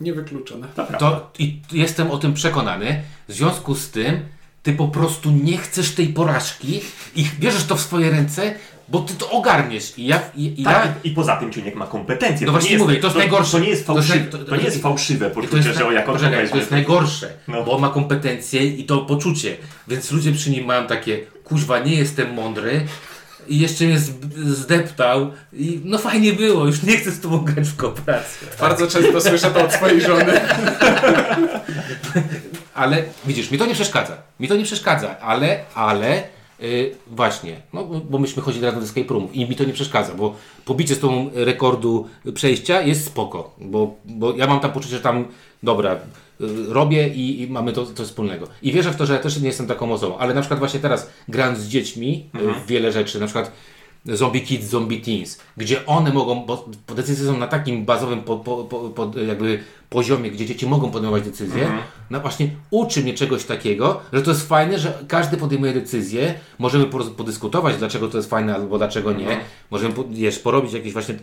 Niewykluczone. 0.02 0.68
To. 0.76 0.86
To, 1.00 1.32
I 1.40 1.60
jestem 1.72 2.12
o 2.12 2.18
tym 2.18 2.34
przekonany. 2.34 3.02
W 3.28 3.34
związku 3.34 3.76
z 3.76 3.90
tym, 3.90 4.20
ty 4.64 4.74
po 4.74 4.88
prostu 4.88 5.32
nie 5.32 5.58
chcesz 5.58 5.92
tej 5.92 6.08
porażki 6.08 6.82
i 7.16 7.26
bierzesz 7.40 7.64
to 7.66 7.76
w 7.76 7.82
swoje 7.82 8.12
ręce, 8.12 8.54
bo 8.88 9.00
ty 9.00 9.14
to 9.14 9.30
ogarniesz. 9.32 9.98
I 9.98 10.06
ja, 10.06 10.22
i, 10.36 10.62
i 10.62 10.64
Tak, 10.64 10.86
ja 10.86 10.94
i, 11.04 11.08
i 11.08 11.12
poza 11.16 11.36
tym 11.38 11.52
Ciuniek 11.52 11.76
ma 11.76 11.88
kompetencje. 11.88 12.48
No 12.48 12.54
To 12.54 12.60
właśnie 12.60 12.72
nie 12.78 12.84
mówię, 12.84 12.96
to 12.96 13.08
jest 13.08 13.18
najgorsze. 13.18 13.52
To 13.52 13.60
nie 13.60 13.70
jest 13.70 13.88
To 13.88 13.96
jest 13.96 14.08
fałszywe, 14.10 14.38
naj- 14.38 14.46
to, 14.50 14.56
nie 14.56 14.64
jest 14.64 14.82
fałszywe 14.82 15.30
to 15.30 15.36
poczucie, 15.36 15.58
jest, 15.58 15.80
że 15.80 15.86
o 15.86 15.92
jak 15.92 16.10
on 16.10 16.16
poczekaj, 16.16 16.50
to 16.50 16.58
jest 16.58 16.72
najgorsze, 16.72 17.34
No. 17.48 17.64
bo 17.64 17.72
on 17.72 17.82
ma 17.82 17.90
kompetencje 17.90 18.66
i 18.66 18.84
to 18.84 18.98
poczucie. 18.98 19.58
Więc 19.88 20.12
ludzie 20.12 20.32
przy 20.32 20.50
nim 20.52 20.66
mają 20.66 20.88
takie, 20.88 21.20
kuźwa, 21.44 21.80
nie 21.80 21.96
jestem 21.96 22.34
mądry 22.34 22.86
i 23.48 23.60
jeszcze 23.60 23.86
mnie 23.86 24.00
zdeptał 24.46 25.32
i 25.54 25.82
no 25.86 25.98
fajnie 25.98 26.34
było, 26.34 26.66
już 26.66 26.84
nie 26.84 26.98
chcę 26.98 27.12
z 27.12 27.20
tobą 27.20 27.38
grać 27.38 27.68
w 27.68 27.76
kooperację. 27.76 28.48
Bardzo 28.60 28.88
często 28.88 29.22
słyszę 29.22 29.52
to 29.52 29.64
od 29.66 29.74
swojej 29.74 30.02
żony. 30.02 30.42
Ale 32.74 33.04
widzisz, 33.26 33.52
mi 33.52 33.58
to 33.58 33.66
nie 33.66 33.74
przeszkadza. 33.74 34.18
Mi 34.40 34.48
to 34.48 34.56
nie 34.56 34.64
przeszkadza, 34.64 35.20
ale, 35.20 35.60
ale 35.76 36.24
yy, 36.60 36.96
właśnie, 37.08 37.62
no 37.74 37.84
bo- 37.86 38.00
bo 38.00 38.20
myśmy 38.20 38.42
chodzili 38.42 38.66
razem 38.66 38.80
do 38.80 38.86
escape 38.86 39.08
roomów 39.14 39.36
i 39.36 39.50
mi 39.50 39.56
to 39.56 39.64
nie 39.64 39.74
przeszkadza, 39.74 40.14
bo 40.14 40.36
pobicie 40.66 40.96
z 40.96 41.00
tą 41.00 41.30
rekordu 41.34 42.08
przejścia 42.34 42.82
jest 42.82 43.06
spoko, 43.06 43.56
bo, 43.58 43.96
bo 44.06 44.34
ja 44.38 44.48
mam 44.48 44.60
tam 44.60 44.72
poczucie, 44.72 44.96
że 44.96 45.02
tam, 45.02 45.26
dobra, 45.64 46.00
yy, 46.40 46.74
robię 46.74 47.08
i, 47.08 47.42
i 47.42 47.48
mamy 47.48 47.74
to, 47.74 47.86
wspólnego. 47.86 48.48
I 48.62 48.72
wierzę 48.72 48.92
w 48.92 48.96
to, 48.96 49.06
że 49.06 49.14
ja 49.14 49.20
też 49.20 49.40
nie 49.40 49.48
jestem 49.48 49.68
taką 49.68 49.94
osobą, 49.94 50.18
ale 50.18 50.34
na 50.34 50.42
przykład 50.42 50.60
właśnie 50.60 50.80
teraz 50.80 51.10
grając 51.28 51.60
z 51.60 51.68
dziećmi 51.68 52.30
yy, 52.34 52.54
w 52.54 52.66
wiele 52.66 52.92
rzeczy, 52.92 53.20
na 53.20 53.26
przykład 53.26 53.52
Zombie 54.06 54.42
Kids, 54.42 54.70
Zombie 54.70 55.02
Teens, 55.02 55.40
gdzie 55.58 55.86
one 55.86 56.14
mogą, 56.14 56.46
bo 56.46 56.70
decyzje 56.96 57.26
są 57.26 57.38
na 57.38 57.48
takim 57.48 57.86
bazowym 57.86 58.22
po, 58.22 58.38
po, 58.38 58.64
po, 58.96 59.20
jakby 59.20 59.64
poziomie, 59.92 60.32
gdzie 60.32 60.46
dzieci 60.46 60.68
mogą 60.68 60.92
podejmować 60.92 61.24
decyzje, 61.24 61.72
no 62.10 62.20
właśnie 62.20 62.50
uczy 62.70 63.02
mnie 63.04 63.14
czegoś 63.14 63.44
takiego, 63.44 64.02
że 64.14 64.22
to 64.22 64.32
jest 64.32 64.48
fajne, 64.48 64.80
że 64.80 64.94
każdy 65.08 65.38
podejmuje 65.38 65.74
decyzję, 65.74 66.34
możemy 66.60 66.86
podyskutować, 67.18 67.78
dlaczego 67.78 68.08
to 68.08 68.18
jest 68.18 68.30
fajne, 68.30 68.56
albo 68.56 68.78
dlaczego 68.78 69.14
nie, 69.14 69.38
możemy 69.72 69.94
po- 69.94 70.04
wiesz, 70.10 70.40
porobić 70.40 70.74
jakieś 70.74 70.94
właśnie, 70.94 71.16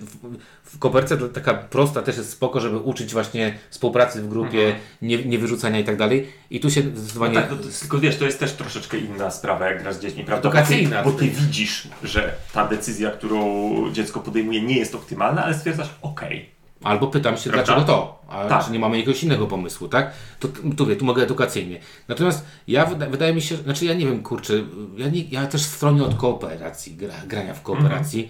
w, 0.64 0.78
koperce 0.78 1.16
taka 1.28 1.54
prosta 1.54 2.02
też 2.02 2.16
jest 2.16 2.31
spoko, 2.31 2.61
żeby 2.61 2.76
uczyć 2.76 3.12
właśnie 3.12 3.59
współpracy 3.70 4.22
w 4.22 4.28
grupie, 4.28 4.76
nie, 5.02 5.24
nie 5.24 5.38
wyrzucania 5.38 5.78
i 5.81 5.85
tak 5.85 5.96
dalej 5.96 6.26
i 6.50 6.61
tu 6.61 6.70
się 6.70 6.83
No 6.83 6.90
zdecydowanie... 7.00 7.35
tak, 7.35 7.50
no 7.50 7.57
to, 7.57 7.62
tylko 7.81 7.98
wiesz, 7.98 8.16
to 8.16 8.24
jest 8.24 8.38
też 8.40 8.52
troszeczkę 8.52 8.98
inna 8.98 9.31
sprawa, 9.31 9.68
jak 9.70 9.83
grasz 9.83 9.94
z 9.94 10.00
dziećmi, 10.00 10.24
prawda? 10.24 10.48
Bo 10.48 10.52
ty, 10.52 10.59
Edukacyjna. 10.59 11.02
bo 11.02 11.12
ty 11.12 11.28
widzisz, 11.28 11.88
że 12.02 12.35
ta 12.52 12.68
decyzja, 12.68 13.11
którą 13.11 13.92
dziecko 13.92 14.20
podejmuje, 14.20 14.62
nie 14.62 14.76
jest 14.78 14.94
optymalna, 14.94 15.44
ale 15.44 15.54
stwierdzasz, 15.54 15.88
okej. 16.02 16.58
Albo 16.85 17.07
pytam 17.07 17.37
się, 17.37 17.51
Prawda? 17.51 17.64
dlaczego 17.75 17.87
to? 17.87 18.23
A 18.29 18.49
Tak. 18.49 18.64
czy 18.67 18.73
nie 18.73 18.79
mamy 18.79 18.99
jakiegoś 18.99 19.23
innego 19.23 19.47
pomysłu, 19.47 19.88
tak? 19.88 20.12
To 20.41 20.49
tu, 20.49 20.97
tu 20.97 21.05
mogę 21.05 21.23
edukacyjnie. 21.23 21.81
Natomiast 22.09 22.45
ja 22.69 22.87
wyda, 22.87 23.07
wydaje 23.07 23.35
mi 23.35 23.43
się, 23.43 23.57
znaczy 23.57 23.85
ja 23.85 23.95
nie 23.95 24.07
wiem, 24.07 24.23
kurczę, 24.23 24.53
ja, 24.97 25.09
nie, 25.09 25.23
ja 25.23 25.47
też 25.47 25.62
stronię 25.62 26.05
od 26.05 26.14
kooperacji, 26.14 26.97
gra, 26.97 27.14
grania 27.27 27.55
w 27.55 27.62
kooperacji. 27.62 28.29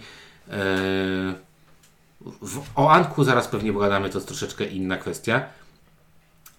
Mhm. 0.48 1.34
E, 1.34 1.34
w, 2.42 2.62
o 2.74 2.90
Anku 2.90 3.24
zaraz 3.24 3.48
pewnie 3.48 3.72
pogadamy, 3.72 4.10
to 4.10 4.18
jest 4.18 4.28
troszeczkę 4.28 4.64
inna 4.64 4.96
kwestia. 4.96 5.42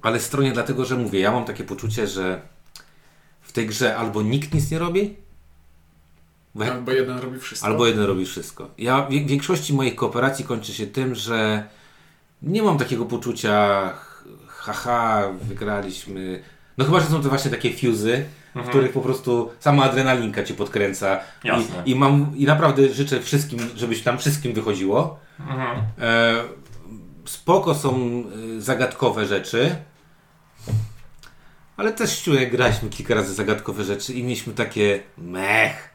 Ale 0.01 0.19
stronię 0.19 0.51
dlatego, 0.51 0.85
że 0.85 0.95
mówię, 0.95 1.19
ja 1.19 1.31
mam 1.31 1.45
takie 1.45 1.63
poczucie, 1.63 2.07
że 2.07 2.41
w 3.41 3.51
tej 3.51 3.67
grze 3.67 3.97
albo 3.97 4.21
nikt 4.21 4.53
nic 4.53 4.71
nie 4.71 4.79
robi, 4.79 5.15
Albo 6.59 6.91
jeden 6.91 7.17
robi 7.19 7.39
wszystko. 7.39 7.67
Albo 7.67 7.87
jeden 7.87 8.03
robi 8.03 8.25
wszystko. 8.25 8.69
Ja 8.77 9.01
w 9.01 9.09
większości 9.09 9.73
moich 9.73 9.95
kooperacji 9.95 10.45
kończy 10.45 10.73
się 10.73 10.87
tym, 10.87 11.15
że 11.15 11.63
nie 12.41 12.63
mam 12.63 12.77
takiego 12.77 13.05
poczucia 13.05 13.93
haha, 14.47 15.29
wygraliśmy. 15.41 16.43
No 16.77 16.85
chyba, 16.85 16.99
że 16.99 17.05
są 17.05 17.21
to 17.21 17.29
właśnie 17.29 17.51
takie 17.51 17.73
fuzy, 17.73 18.25
w 18.55 18.69
których 18.69 18.91
po 18.91 19.01
prostu 19.01 19.51
sama 19.59 19.83
adrenalinka 19.83 20.43
cię 20.43 20.53
podkręca. 20.53 21.19
Jasne. 21.43 21.83
I, 21.85 21.91
i, 21.91 21.95
mam, 21.95 22.31
I 22.35 22.45
naprawdę 22.45 22.89
życzę 22.89 23.21
wszystkim, 23.21 23.59
żebyś 23.75 24.01
tam 24.01 24.17
wszystkim 24.17 24.53
wychodziło. 24.53 25.19
E, 25.99 26.35
spoko 27.25 27.75
są 27.75 28.23
e, 28.57 28.61
zagadkowe 28.61 29.25
rzeczy. 29.25 29.75
Ale 31.77 31.91
też 31.91 32.11
Ściunek 32.11 32.51
graliśmy 32.51 32.89
kilka 32.89 33.15
razy 33.15 33.33
zagadkowe 33.33 33.83
rzeczy 33.83 34.13
i 34.13 34.23
mieliśmy 34.23 34.53
takie 34.53 34.99
mech. 35.17 35.89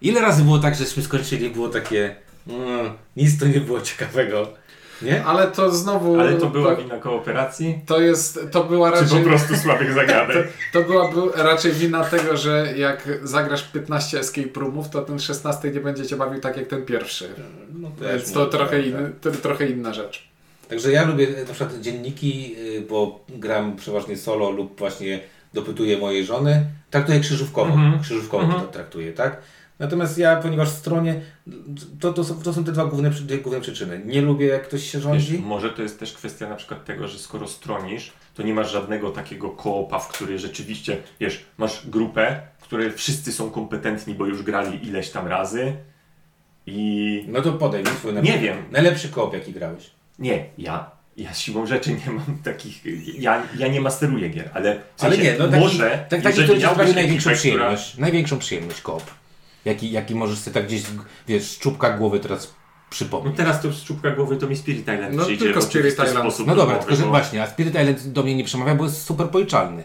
Ile 0.00 0.20
razy 0.20 0.42
było 0.42 0.58
tak, 0.58 0.74
żeśmy 0.74 1.02
skończyli, 1.02 1.50
było 1.50 1.68
takie 1.68 2.16
mm, 2.48 2.92
nic 3.16 3.38
to 3.38 3.46
nie 3.46 3.60
było 3.60 3.80
ciekawego, 3.80 4.52
nie? 5.02 5.24
Ale 5.24 5.46
to 5.46 5.70
znowu... 5.70 6.20
Ale 6.20 6.32
to 6.34 6.46
była 6.46 6.76
to, 6.76 6.82
wina 6.82 6.98
kooperacji? 6.98 7.80
to 7.86 8.00
jest, 8.00 8.40
to 8.50 8.64
była 8.64 8.92
Czy 8.92 8.96
po 8.98 9.02
raczej... 9.04 9.22
prostu 9.24 9.56
słabych 9.56 9.92
zagadek? 10.00 10.48
To 10.72 10.82
była 10.82 11.08
bu- 11.12 11.30
raczej 11.36 11.72
wina 11.72 12.04
tego, 12.04 12.36
że 12.36 12.66
jak 12.76 13.08
zagrasz 13.22 13.62
15 13.62 14.18
escape 14.18 14.60
roomów, 14.60 14.90
to 14.90 15.02
ten 15.02 15.18
16 15.18 15.70
nie 15.70 15.80
będzie 15.80 16.06
cię 16.06 16.16
bawił 16.16 16.40
tak 16.40 16.56
jak 16.56 16.66
ten 16.66 16.84
pierwszy. 16.86 17.28
No, 17.74 17.90
Więc 18.12 18.32
to 18.32 18.46
trochę, 18.46 18.82
inny, 18.82 19.10
to 19.20 19.30
trochę 19.30 19.66
inna 19.66 19.92
rzecz. 19.94 20.28
Także 20.68 20.92
ja 20.92 21.04
lubię 21.04 21.26
na 21.48 21.54
przykład 21.54 21.80
dzienniki, 21.80 22.56
y, 22.58 22.80
bo 22.90 23.24
gram 23.28 23.76
przeważnie 23.76 24.16
solo 24.16 24.50
lub 24.50 24.78
właśnie 24.78 25.20
dopytuję 25.54 25.98
mojej 25.98 26.24
żony. 26.24 26.64
Traktuję 26.90 27.20
krzyżówkowo, 27.20 27.72
Mhm. 27.74 28.02
krzyżówkowo 28.02 28.52
to 28.60 28.66
traktuję, 28.66 29.12
tak? 29.12 29.36
Natomiast 29.78 30.18
ja, 30.18 30.36
ponieważ 30.36 30.68
stronie, 30.68 31.20
to, 32.00 32.12
to, 32.12 32.24
są, 32.24 32.42
to 32.42 32.52
są 32.52 32.64
te 32.64 32.72
dwa 32.72 32.84
główne, 32.86 33.10
dwie 33.10 33.38
główne 33.38 33.60
przyczyny. 33.60 34.02
Nie 34.04 34.20
lubię, 34.22 34.46
jak 34.46 34.62
ktoś 34.68 34.82
się 34.90 34.98
Wiesz, 34.98 35.02
rządzi. 35.02 35.38
może 35.38 35.70
to 35.70 35.82
jest 35.82 35.98
też 36.00 36.12
kwestia 36.12 36.48
na 36.48 36.56
przykład 36.56 36.84
tego, 36.84 37.08
że 37.08 37.18
skoro 37.18 37.48
stronisz, 37.48 38.12
to 38.34 38.42
nie 38.42 38.54
masz 38.54 38.72
żadnego 38.72 39.10
takiego 39.10 39.50
koopa, 39.50 39.98
w 39.98 40.08
której 40.08 40.38
rzeczywiście, 40.38 40.96
wiesz, 41.20 41.44
masz 41.58 41.86
grupę, 41.90 42.40
w 42.58 42.62
której 42.62 42.92
wszyscy 42.92 43.32
są 43.32 43.50
kompetentni, 43.50 44.14
bo 44.14 44.26
już 44.26 44.42
grali 44.42 44.86
ileś 44.88 45.10
tam 45.10 45.26
razy 45.26 45.72
i... 46.66 47.24
No 47.28 47.42
to 47.42 47.52
podaj 47.52 47.80
mi 47.80 47.86
swój 47.88 48.12
Nie 48.12 48.20
najlepszy- 48.22 48.40
wiem. 48.42 48.56
Najlepszy 48.70 49.08
koop, 49.08 49.34
jaki 49.34 49.52
grałeś. 49.52 49.90
Nie, 50.18 50.44
ja, 50.58 50.90
ja 51.16 51.34
siłą 51.34 51.66
rzeczy 51.66 51.90
nie 52.06 52.12
mam 52.12 52.38
takich, 52.44 52.82
ja, 53.18 53.42
ja 53.58 53.68
nie 53.68 53.80
masteruję 53.80 54.28
gier, 54.28 54.50
ale 54.54 54.80
w 54.96 55.04
Ale 55.04 55.16
sensie, 55.16 55.32
nie, 55.32 55.38
no 55.38 55.48
taki, 55.48 55.60
może, 55.60 56.06
tak, 56.10 56.22
taki, 56.22 56.42
który 56.42 56.60
ci 56.60 56.66
sprawi 56.66 56.94
największą 56.94 57.30
ekipę, 57.30 57.48
która- 57.48 57.64
przyjemność. 57.66 57.98
Największą 57.98 58.38
przyjemność 58.38 58.80
koop. 58.80 59.02
Jaki, 59.64 59.90
jaki 59.90 60.14
możesz 60.14 60.38
sobie 60.38 60.54
tak 60.54 60.66
gdzieś, 60.66 60.82
wiesz, 61.28 61.42
z 61.50 61.58
czubka 61.58 61.90
głowy 61.98 62.20
teraz 62.20 62.46
No 62.46 62.96
przypomnieć. 62.96 63.36
teraz 63.36 63.62
to 63.62 63.72
z 63.72 63.84
czubka 63.84 64.10
głowy 64.10 64.36
to 64.36 64.46
mi 64.46 64.56
Spirit 64.56 64.80
Island 64.82 65.14
No, 65.14 65.22
przyjdzie 65.24 65.44
tylko 65.44 65.62
Spirit 65.62 65.92
Island. 65.92 66.18
sposób 66.18 66.46
No 66.46 66.54
dobra, 66.56 66.76
tylko 66.76 66.96
że 66.96 67.02
bo- 67.02 67.08
właśnie, 67.08 67.42
a 67.42 67.46
Spirit 67.46 67.74
Island 67.74 68.08
do 68.08 68.22
mnie 68.22 68.34
nie 68.34 68.44
przemawia, 68.44 68.74
bo 68.74 68.84
jest 68.84 69.02
super 69.02 69.28
policzalny. 69.28 69.82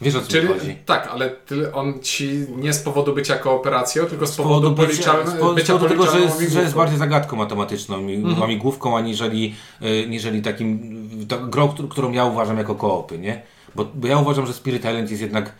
Wiesz 0.00 0.14
o 0.14 0.20
co 0.20 0.28
Czyli, 0.28 0.48
chodzi? 0.48 0.76
tak, 0.86 1.08
ale 1.12 1.30
ty, 1.30 1.72
on 1.72 2.00
ci 2.00 2.46
nie 2.56 2.72
z 2.72 2.78
powodu 2.82 3.14
bycia 3.14 3.36
kooperacją, 3.38 4.04
tylko 4.06 4.26
z 4.26 4.32
Z 4.32 4.36
powodu, 4.36 4.70
bycia- 4.70 4.76
policzalne, 4.86 5.30
z 5.30 5.34
powodu, 5.34 5.52
z 5.52 5.56
bycia 5.56 5.72
powodu 5.72 5.88
tego, 5.90 6.06
że 6.12 6.20
jest, 6.20 6.40
że 6.52 6.60
jest 6.62 6.74
bardziej 6.74 6.98
zagadką 6.98 7.36
matematyczną, 7.36 8.08
i 8.08 8.14
Mhm. 8.14 8.40
łamigłówką, 8.40 8.96
aniżeli, 8.96 9.54
y, 9.82 10.06
niżeli 10.08 10.42
takim, 10.42 11.08
ta 11.28 11.36
grą, 11.36 11.68
którą- 11.68 11.88
którą 11.88 12.12
ja 12.12 12.24
uważam 12.24 12.58
jako 12.58 12.74
koopy, 12.74 13.18
nie? 13.18 13.42
Bo, 13.74 13.84
bo 13.94 14.06
ja 14.08 14.18
uważam, 14.18 14.46
że 14.46 14.52
Spirit 14.52 14.82
Island 14.84 15.10
jest 15.10 15.22
jednak 15.22 15.52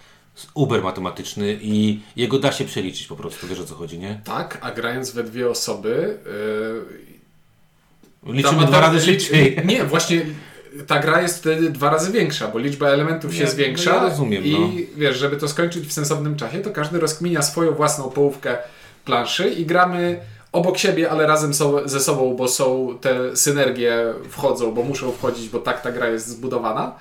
uber 0.55 0.83
matematyczny 0.83 1.59
i 1.61 2.01
jego 2.16 2.38
da 2.38 2.53
się 2.53 2.64
przeliczyć 2.64 3.07
po 3.07 3.16
prostu, 3.16 3.46
wiesz 3.46 3.61
o 3.61 3.64
co 3.64 3.74
chodzi, 3.74 3.98
nie? 3.98 4.20
Tak, 4.24 4.59
a 4.61 4.70
grając 4.70 5.11
we 5.11 5.24
dwie 5.24 5.51
osoby... 5.51 6.18
Yy, 8.24 8.33
Liczymy 8.33 8.66
dwa 8.66 8.81
razy 8.81 9.01
szybciej. 9.01 9.57
Nie, 9.64 9.85
właśnie 9.85 10.27
ta 10.87 10.98
gra 10.98 11.22
jest 11.22 11.38
wtedy 11.38 11.70
dwa 11.70 11.90
razy 11.90 12.12
większa, 12.12 12.48
bo 12.48 12.59
liczba 12.59 12.88
elementów 12.88 13.35
się 13.35 13.44
Nie, 13.44 13.51
zwiększa. 13.51 13.90
no 13.90 13.96
ja 13.96 14.03
rozumiem, 14.03 14.44
I 14.44 14.53
no. 14.53 14.68
wiesz, 14.96 15.16
żeby 15.16 15.37
to 15.37 15.48
skończyć 15.48 15.87
w 15.87 15.92
sensownym 15.92 16.37
czasie, 16.37 16.59
to 16.59 16.70
każdy 16.70 17.01
rozkminia 17.01 17.42
swoją 17.42 17.74
własną 17.74 18.11
połówkę 18.11 18.59
planszy 19.05 19.51
i 19.51 19.66
gramy 19.66 20.20
obok 20.53 20.79
siebie, 20.79 21.11
ale 21.11 21.27
razem 21.27 21.55
so, 21.55 21.88
ze 21.88 22.01
sobą, 22.01 22.35
bo 22.35 22.48
są 22.48 22.98
te 23.01 23.37
synergie 23.37 24.14
wchodzą, 24.29 24.74
bo 24.74 24.83
muszą 24.83 25.12
wchodzić, 25.12 25.48
bo 25.48 25.59
tak 25.59 25.81
ta 25.83 25.92
gra 25.92 26.09
jest 26.09 26.29
zbudowana. 26.29 26.94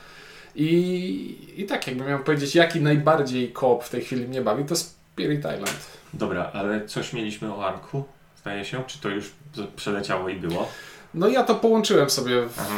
I, 0.59 1.53
I 1.57 1.65
tak, 1.65 1.87
jakbym 1.87 2.07
miał 2.07 2.19
powiedzieć, 2.19 2.55
jaki 2.55 2.81
najbardziej 2.81 3.51
koop 3.51 3.83
w 3.83 3.89
tej 3.89 4.01
chwili 4.01 4.27
mnie 4.27 4.41
bawi, 4.41 4.65
to 4.65 4.75
Spirit 4.75 5.39
Island. 5.39 5.87
Dobra, 6.13 6.51
ale 6.53 6.85
coś 6.85 7.13
mieliśmy 7.13 7.53
o 7.53 7.67
Anku, 7.67 8.03
zdaje 8.37 8.65
się? 8.65 8.83
Czy 8.87 8.99
to 8.99 9.09
już 9.09 9.31
przeleciało 9.75 10.29
i 10.29 10.35
było? 10.35 10.71
No 11.13 11.27
ja 11.27 11.43
to 11.43 11.55
połączyłem 11.55 12.09
sobie 12.09 12.41
w 12.41 12.59
Aha. 12.59 12.75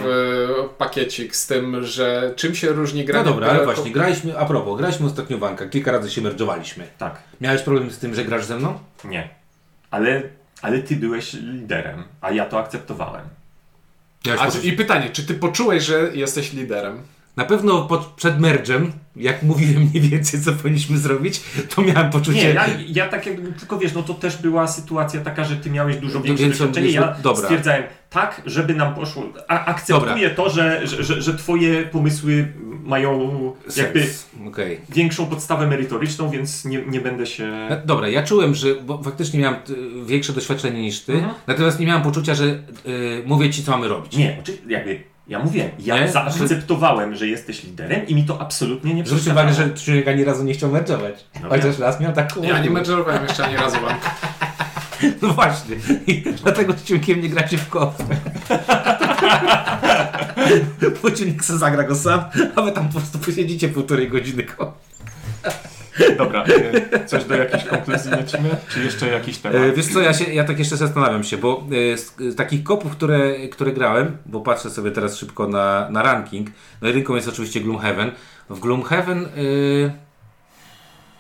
e, 0.66 0.70
pakiecik 0.78 1.36
z 1.36 1.48
tym, 1.48 1.86
że 1.86 2.34
czym 2.36 2.56
się 2.56 2.70
różni 2.70 3.02
No 3.02 3.08
granie 3.08 3.26
dobra, 3.26 3.48
ale 3.48 3.66
właśnie, 3.66 3.92
graliśmy, 3.92 4.38
a 4.38 4.46
propos, 4.46 4.78
graliśmy 4.78 5.06
ostatnio 5.06 5.38
w 5.38 5.44
Anka, 5.44 5.68
kilka 5.68 5.92
razy 5.92 6.12
się 6.12 6.22
merdżowaliśmy. 6.22 6.88
Tak. 6.98 7.24
Miałeś 7.42 7.62
problem 7.62 7.92
z 7.92 7.98
tym, 7.98 8.16
że 8.16 8.26
grasz 8.26 8.46
ze 8.46 8.58
mną? 8.58 8.80
Nie. 9.04 9.30
Ale, 9.92 10.22
ale 10.62 10.80
ty 10.80 10.96
byłeś 10.96 11.34
liderem, 11.34 12.04
a 12.22 12.32
ja 12.32 12.46
to 12.46 12.60
akceptowałem. 12.60 13.26
A, 14.40 14.48
I 14.64 14.74
pytanie, 14.74 15.10
czy 15.10 15.26
ty 15.26 15.34
poczułeś, 15.34 15.84
że 15.84 16.10
jesteś 16.14 16.54
liderem? 16.54 17.04
Na 17.38 17.46
pewno 17.46 17.82
pod, 17.82 18.06
przed 18.06 18.40
merdżem, 18.40 18.92
jak 19.16 19.44
mówiłem 19.44 19.82
mniej 19.84 20.02
więcej, 20.10 20.42
co 20.42 20.54
powinniśmy 20.54 20.98
zrobić, 20.98 21.42
to 21.76 21.82
miałem 21.82 22.10
poczucie... 22.10 22.38
Nie, 22.48 22.54
ja, 22.54 22.66
ja 22.88 23.08
tak 23.08 23.26
jakby, 23.26 23.54
tylko 23.54 23.78
wiesz, 23.78 23.94
no 23.94 24.04
to 24.04 24.14
też 24.14 24.38
była 24.38 24.68
sytuacja 24.68 25.22
taka, 25.22 25.44
że 25.44 25.56
ty 25.56 25.70
miałeś 25.70 25.98
dużo 25.98 26.22
większe 26.22 26.48
doświadczenie. 26.48 26.90
Ja 26.90 27.16
dobra. 27.24 27.44
stwierdzałem 27.44 27.84
tak, 28.10 28.42
żeby 28.46 28.74
nam 28.74 28.96
poszło. 28.96 29.24
A, 29.48 29.66
akceptuję 29.66 30.30
to, 30.30 30.50
że, 30.50 30.88
że, 30.88 31.04
że, 31.04 31.22
że 31.22 31.38
twoje 31.38 31.84
pomysły 31.84 32.54
mają 32.84 33.30
jakby. 33.78 34.08
Okej. 34.48 34.80
większą 34.90 35.26
podstawę 35.26 35.68
merytoryczną, 35.68 36.30
więc 36.30 36.66
nie, 36.66 36.86
nie 36.86 37.02
będę 37.02 37.26
się. 37.26 37.44
E, 37.46 37.82
Dobra, 37.86 38.08
ja 38.08 38.24
czułem, 38.24 38.56
że 38.56 38.76
bo 38.76 39.04
faktycznie 39.04 39.40
miałem 39.40 39.60
y, 39.70 40.06
większe 40.06 40.34
doświadczenie 40.34 40.82
niż 40.82 41.00
ty, 41.00 41.14
Mhm. 41.14 41.34
natomiast 41.48 41.80
nie 41.80 41.86
miałem 41.86 42.04
poczucia, 42.04 42.36
że 42.36 42.46
y, 42.46 42.60
mówię 43.26 43.50
ci, 43.50 43.64
co 43.64 43.72
mamy 43.72 43.88
robić. 43.88 44.18
Nie, 44.18 44.44
jakby 44.68 45.04
ja 45.30 45.40
mówię, 45.40 45.70
ja 45.80 46.00
Nie? 46.00 46.12
zaakceptowałem, 46.12 47.16
że 47.16 47.28
jesteś 47.28 47.64
liderem 47.64 48.08
i 48.08 48.16
mi 48.16 48.24
to 48.24 48.42
absolutnie 48.42 48.94
nie 48.94 49.06
Zwróć 49.06 49.22
przeszkadzało. 49.22 49.50
uwagę, 49.52 49.70
że 49.76 49.84
człowiek 49.86 50.08
ani 50.08 50.24
razu 50.24 50.44
nie 50.44 50.54
chciał 50.54 50.72
merdżować. 50.72 51.26
No 51.44 51.50
Chociaż 51.50 51.72
wiem. 51.78 51.82
raz 51.82 52.00
miał 52.00 52.14
taką... 52.14 52.44
Ja 52.44 52.60
nie 52.60 52.70
menedżerowałem 52.70 53.24
jeszcze 53.24 53.46
ani 53.46 53.58
razu 53.58 53.78
wam. 53.82 53.96
No 55.22 55.34
właśnie. 55.34 55.76
I 56.08 56.24
dlatego 56.44 56.74
z 56.74 56.84
ciunkiem 56.84 57.22
nie 57.22 57.30
gracie 57.30 57.58
w 57.58 57.70
koop. 57.70 57.94
Bo 61.04 61.12
ciunek 61.12 61.46
se 61.46 61.58
zagra 61.58 61.84
go 61.84 61.96
sam, 61.96 62.22
a 62.56 62.62
wy 62.62 62.72
tam 62.72 62.88
po 62.90 63.00
prostu 63.00 63.20
posiedzicie 63.20 63.70
półtorej 63.70 64.10
godziny 64.10 64.44
koło. 64.44 64.74
Dobra, 66.18 66.44
e, 66.94 67.06
coś 67.06 67.24
do 67.24 67.36
jakiejś 67.36 67.64
konkluzji 67.64 68.12
lecimy? 68.12 68.50
Czy 68.70 68.84
jeszcze 68.84 69.08
jakiś 69.08 69.38
temat? 69.38 69.62
E, 69.62 69.72
Wiesz 69.74 69.88
co, 69.88 70.02
ja, 70.02 70.14
się, 70.14 70.34
ja 70.34 70.44
tak 70.44 70.60
jeszcze 70.60 70.78
zastanawiam 70.78 71.24
się, 71.24 71.38
bo 71.38 71.64
e, 71.94 71.98
z, 71.98 72.16
z 72.18 72.36
takich 72.36 72.64
kopów, 72.64 72.92
które, 72.92 73.48
które 73.48 73.72
grałem, 73.72 74.18
bo 74.26 74.42
patrzę 74.42 74.70
sobie 74.70 74.92
teraz 74.92 75.18
szybko 75.18 75.48
na, 75.48 75.90
na 75.90 76.04
ranking, 76.04 76.50
no 76.82 76.88
jedynką 76.88 77.16
jest 77.16 77.28
oczywiście 77.28 77.62
Gloomhaven. 77.62 78.12
W 78.50 78.60
Gloomhaven 78.60 79.26
y, 79.26 79.92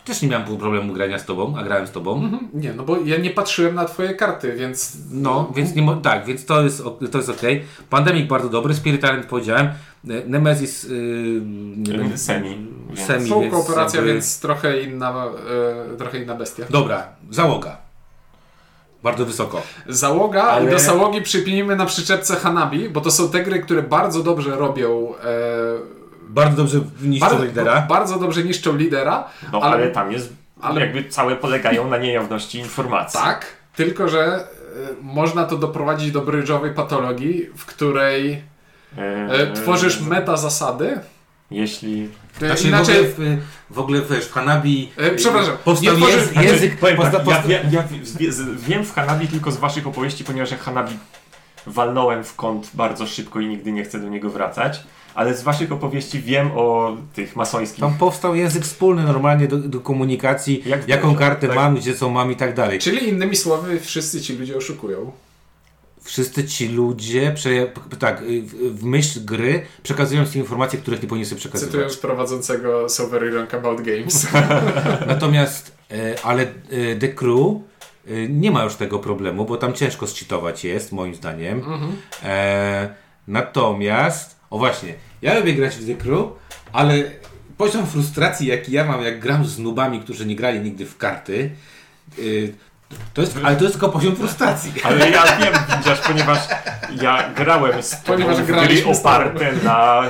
też 0.05 0.21
nie 0.21 0.27
miałem 0.27 0.58
problemu 0.58 0.93
grania 0.93 1.19
z 1.19 1.25
tobą, 1.25 1.58
a 1.58 1.63
grałem 1.63 1.88
z 1.88 1.91
tobą. 1.91 2.32
Nie, 2.53 2.73
no 2.73 2.84
bo 2.84 2.97
ja 2.97 3.17
nie 3.17 3.29
patrzyłem 3.29 3.75
na 3.75 3.86
twoje 3.86 4.13
karty, 4.13 4.55
więc... 4.55 4.97
No, 5.12 5.51
więc 5.55 5.75
nie 5.75 5.95
tak, 6.03 6.25
więc 6.25 6.45
to 6.45 6.63
jest, 6.63 6.84
to 7.12 7.17
jest 7.17 7.29
ok. 7.29 7.41
Pandemic 7.89 8.29
bardzo 8.29 8.49
dobry, 8.49 8.73
Spirit 8.73 9.03
Island 9.03 9.25
powiedziałem, 9.25 9.69
E, 10.05 10.07
Nemesis 10.27 10.83
y, 10.83 11.41
nie 11.77 11.93
będę- 11.93 12.17
Semi, 12.17 12.67
więc- 12.89 12.99
Semi, 13.07 13.29
więc 13.29 13.53
kooperacja, 13.53 13.97
jakby- 13.97 14.13
więc 14.13 14.39
trochę 14.39 14.81
inna, 14.81 15.25
e, 15.93 15.97
trochę 15.97 16.19
inna 16.19 16.35
bestia. 16.35 16.63
Dobra, 16.69 17.07
załoga. 17.31 17.77
Bardzo 19.03 19.25
wysoko. 19.25 19.62
Załoga, 19.88 20.43
Ale- 20.43 20.51
ale 20.62 20.71
do 20.71 20.79
załogi 20.79 21.21
przypinimy 21.21 21.75
na 21.75 21.85
przyczepce 21.85 22.35
Hanabi, 22.35 22.89
bo 22.89 23.01
to 23.01 23.12
są 23.12 23.29
te 23.29 23.43
gry, 23.43 23.59
które 23.59 23.83
bardzo 23.83 24.23
dobrze 24.23 24.55
robią... 24.55 25.13
E, 25.23 25.99
Bardzo 26.29 26.57
dobrze 26.57 26.79
niszczą 27.01 27.27
bardzo, 27.29 27.45
lidera. 27.45 27.81
bardzo 27.81 28.19
dobrze 28.19 28.43
niszczą 28.43 28.75
lidera, 28.75 29.27
No 29.53 29.59
ale- 29.62 29.73
ale, 29.75 29.91
tam 29.91 30.12
jest, 30.12 30.33
ale- 30.62 30.81
jakby 30.81 31.09
całe 31.09 31.35
polegają 31.35 31.88
na 31.89 31.97
niejawności 31.97 32.59
informacji. 32.59 33.19
Tak, 33.19 33.45
tylko 33.75 34.07
że 34.07 34.25
e, 34.25 34.43
można 35.01 35.45
to 35.45 35.57
doprowadzić 35.57 36.12
do 36.12 36.21
brydżowej 36.21 36.73
patologii, 36.73 37.45
w 37.57 37.65
której 37.65 38.41
E, 38.97 39.02
e, 39.32 39.54
tworzysz 39.54 40.02
meta 40.02 40.38
zasady. 40.38 40.99
Jeśli... 41.52 42.10
Znaczy 42.39 42.67
Inaczej, 42.67 42.95
w, 42.95 43.13
ogóle, 43.13 43.38
w, 43.69 43.73
w 43.75 43.80
ogóle 43.80 44.02
wiesz, 44.10 44.25
w 44.25 44.32
Hanabi 44.34 44.89
E, 44.97 45.12
przepraszam, 45.12 45.58
powstał 45.65 45.93
nie 45.93 45.99
tworzy- 45.99 46.12
język, 46.17 46.34
znaczy, 46.34 46.47
język 46.47 46.78
Powiem 46.78 46.97
posta, 46.97 47.12
tak, 47.12 47.28
ja, 47.28 47.34
posta, 47.36 47.52
ja, 47.52 47.60
ja 47.71 47.84
z- 48.32 48.62
wiem 48.62 48.86
w 48.86 48.93
Hanabi 48.93 49.28
tylko 49.28 49.52
z 49.52 49.58
waszych 49.58 49.88
opowieści, 49.88 50.23
ponieważ 50.23 50.52
ja 50.52 50.58
Hanabi 50.58 50.93
walnąłem 51.67 52.23
w 52.23 52.36
kąt 52.36 52.69
bardzo 52.73 53.08
szybko 53.08 53.39
i 53.39 53.47
nigdy 53.47 53.71
nie 53.71 53.84
chcę 53.84 53.99
do 53.99 54.10
niego 54.10 54.30
wracać, 54.30 54.84
ale 55.15 55.34
z 55.38 55.43
waszych 55.43 55.71
opowieści 55.71 56.19
wiem 56.21 56.52
o 56.56 56.97
tych 57.13 57.36
masońskich... 57.36 57.80
Tam 57.80 57.93
powstał 57.97 58.36
język 58.36 58.63
wspólny 58.63 59.04
normalnie 59.04 59.47
do, 59.47 59.58
do 59.58 59.80
komunikacji, 59.80 60.63
Jak 60.65 60.88
jaką 60.88 61.15
kartę 61.15 61.47
tak. 61.47 61.56
mam, 61.56 61.75
gdzie 61.75 61.93
co 61.95 62.10
mam 62.10 62.32
i 62.32 62.36
tak 62.36 62.54
dalej. 62.56 62.80
czyli 62.80 63.10
innymi 63.10 63.36
słowy, 63.36 63.80
wszyscy 63.80 64.21
ci 64.21 64.38
ludzie 64.38 64.58
oszukują. 64.58 65.12
Wszyscy 66.09 66.43
ci 66.43 66.67
ludzie, 66.67 67.31
prze, 67.35 67.49
tak, 67.99 68.21
y, 68.21 68.41
w, 68.41 68.79
w 68.79 68.83
myśl 68.83 69.25
gry 69.25 69.61
przekazują 69.83 70.25
ci 70.25 70.39
informacje, 70.39 70.79
których 70.79 71.01
nie 71.01 71.07
powinni 71.07 71.25
sobie 71.25 71.39
przekazywać. 71.39 71.71
Cytując 71.71 71.97
prowadzącego 71.97 72.89
Sovereign 72.89 73.35
Rank 73.35 73.53
About 73.53 73.81
Games. 73.81 74.27
Natomiast, 75.07 75.77
e, 75.91 76.15
ale 76.23 76.41
e, 76.43 76.95
The 76.95 77.07
Crew 77.07 77.55
nie 78.29 78.51
ma 78.51 78.63
już 78.63 78.75
tego 78.75 78.99
problemu, 78.99 79.45
bo 79.45 79.57
tam 79.57 79.73
ciężko 79.73 80.07
zczytować 80.07 80.63
jest, 80.63 80.91
moim 80.91 81.15
zdaniem. 81.15 81.63
E, 82.23 82.89
natomiast, 83.27 84.35
o 84.49 84.57
właśnie, 84.57 84.93
ja 85.21 85.39
lubię 85.39 85.53
grać 85.53 85.75
w 85.75 85.87
The 85.87 85.95
Crew, 85.95 86.25
ale 86.71 87.03
poziom 87.57 87.87
frustracji, 87.87 88.47
jaki 88.47 88.71
ja 88.71 88.85
mam, 88.85 89.01
jak 89.01 89.19
gram 89.19 89.45
z 89.45 89.59
nubami, 89.59 89.99
którzy 89.99 90.25
nie 90.25 90.35
grali 90.35 90.59
nigdy 90.59 90.85
w 90.85 90.97
karty, 90.97 91.51
y, 92.19 92.53
to 93.13 93.21
jest, 93.21 93.38
ale 93.43 93.56
to 93.56 93.63
jest 93.63 93.75
tylko 93.75 93.89
poziom 93.89 94.15
frustracji. 94.15 94.73
Ale 94.84 95.10
ja 95.10 95.23
wiem, 95.38 95.54
widzisz, 95.78 95.99
ponieważ 96.08 96.39
ja 97.02 97.34
grałem 97.34 97.84
z 97.84 97.95
Ponieważ 97.95 98.41
gry 98.41 98.86
oparte 98.86 99.54
na, 99.63 100.04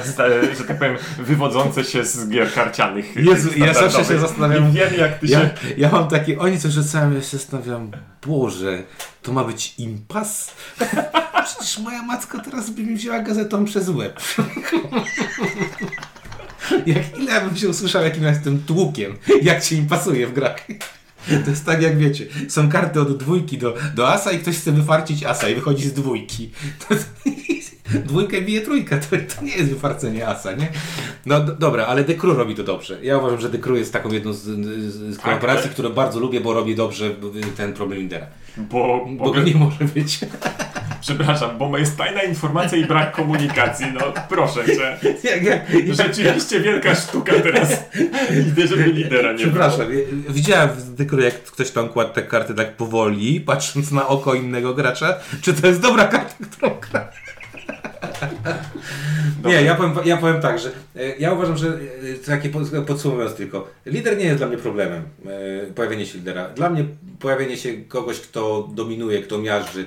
że 0.58 0.64
tak 0.68 0.78
powiem, 0.78 0.98
wywodzące 1.18 1.84
się 1.84 2.06
z 2.06 2.30
gier 2.30 2.54
karcianych. 2.54 3.16
Jezu, 3.16 3.50
ja 3.56 3.74
zawsze 3.74 4.06
się 4.06 4.20
zastanawiam- 4.20 4.70
I 4.70 4.72
wiem, 4.72 4.94
jak 4.98 5.20
ty 5.20 5.28
Ja, 5.28 5.40
się... 5.40 5.50
ja 5.78 5.90
mam 5.90 6.08
takie, 6.08 6.40
oni 6.40 6.60
coś 6.60 6.74
rzucają, 6.74 7.12
ja 7.12 7.22
się 7.22 7.38
zastanawiam, 7.38 7.92
Boże, 8.28 8.84
to 9.22 9.32
ma 9.32 9.44
być 9.44 9.74
impas? 9.78 10.52
Przecież 11.46 11.80
moja 11.80 12.04
matka 12.04 12.40
teraz 12.40 12.70
by 12.70 12.84
mi 12.84 12.96
wzięła 12.96 13.20
gazetą 13.20 13.66
przez 13.66 13.90
łeb. 13.90 14.20
jak 16.86 17.18
ile 17.18 17.34
ja 17.34 17.42
bym 17.42 17.58
się 17.58 17.70
usłyszał, 17.70 18.04
jakim 18.04 18.24
ja 18.24 18.30
jestem 18.30 18.64
tłukiem, 18.64 19.18
jak 19.42 19.64
się 19.64 19.76
im 19.76 19.88
pasuje 19.88 20.28
w 20.28 20.34
grach. 20.34 20.68
To 21.46 21.50
jest 21.50 21.66
tak 21.66 21.82
jak 21.82 21.98
wiecie, 21.98 22.26
są 22.48 22.70
karty 22.70 23.02
od 23.02 23.18
dwójki 23.18 23.58
do, 23.58 23.76
do 23.96 24.10
asa 24.10 24.32
i 24.32 24.40
ktoś 24.40 24.58
chce 24.58 24.72
wyfarcić 24.72 25.24
asa 25.24 25.50
i 25.50 25.56
wychodzi 25.56 25.84
z 25.84 25.94
dwójki. 25.94 26.50
To, 26.90 26.96
dwójkę 28.06 28.42
bije 28.42 28.62
trójka, 28.62 28.98
to, 28.98 29.08
to 29.36 29.46
nie 29.46 29.52
jest 29.52 29.70
wyfarcenie 29.70 30.28
asa, 30.28 30.52
nie? 30.52 30.68
No 31.26 31.40
do, 31.40 31.56
dobra, 31.56 31.86
ale 31.86 32.04
Crew 32.04 32.38
robi 32.38 32.56
to 32.56 32.64
dobrze. 32.64 33.00
Ja 33.04 33.18
uważam, 33.18 33.42
że 33.42 33.50
Crew 33.50 33.78
jest 33.78 33.94
taką 33.94 34.12
jedną 34.12 34.34
z, 34.34 34.42
z, 34.42 35.16
z 35.16 35.18
korporacji, 35.18 35.64
tak. 35.64 35.72
które 35.72 35.90
bardzo 35.90 36.20
lubię, 36.20 36.42
bo 36.42 36.54
robi 36.54 36.76
dobrze 36.76 37.16
ten 37.58 37.74
problem 37.74 38.00
lidera. 38.00 38.28
Bo, 38.58 39.06
Bo 39.10 39.26
bo 39.26 39.32
go 39.32 39.44
nie 39.44 39.56
może 39.56 39.86
być. 39.86 40.20
Przepraszam, 41.02 41.58
bo 41.58 41.78
jest 41.78 41.98
tajna 41.98 42.22
informacja 42.24 42.78
i 42.78 42.86
brak 42.86 43.12
komunikacji. 43.12 43.86
No 43.94 44.14
proszę 44.30 44.66
cię. 44.66 44.98
Rzeczywiście 45.94 46.60
wielka 46.60 46.96
sztuka 46.96 47.34
teraz. 47.44 47.70
Idę, 48.48 48.68
żeby 48.68 48.84
lidera 48.84 49.32
nie 49.32 49.38
Przepraszam, 49.38 49.94
ja- 49.94 50.34
widziałem 50.34 50.70
w 50.70 51.06
Crew, 51.10 51.24
jak 51.24 51.44
ktoś 51.44 51.72
tam 51.72 51.90
kładł 51.90 52.14
te 52.14 52.22
karty 52.22 52.54
tak 52.54 52.76
powoli, 52.76 53.42
patrząc 53.42 53.92
na 53.92 54.08
oko 54.08 54.34
innego 54.34 54.74
gracza, 54.74 55.16
czy 55.42 55.54
to 55.54 55.68
jest 55.68 55.82
dobra 55.82 56.06
karta, 56.06 56.36
którą 56.52 56.76
gra. 56.92 57.10
Nie, 59.46 59.62
ja 59.64 59.76
powiem, 59.76 59.94
ja 60.06 60.18
powiem 60.18 60.42
tak, 60.42 60.60
że 60.60 60.70
e, 60.96 61.18
ja 61.20 61.34
uważam, 61.34 61.58
że 61.58 61.68
e, 61.68 62.26
takie 62.26 62.50
pod- 62.50 62.86
podsumowując 62.88 63.36
tylko, 63.36 63.68
lider 63.86 64.18
nie 64.18 64.26
jest 64.26 64.38
dla 64.38 64.48
mnie 64.48 64.58
problemem, 64.58 65.04
e, 65.26 65.74
pojawienie 65.74 66.06
się 66.06 66.18
lidera. 66.18 66.50
Dla 66.50 66.70
mnie 66.70 66.86
pojawienie 67.20 67.58
się 67.58 67.74
kogoś, 67.78 68.20
kto 68.20 68.68
dominuje, 68.74 69.22
kto 69.22 69.38
miażdży. 69.38 69.86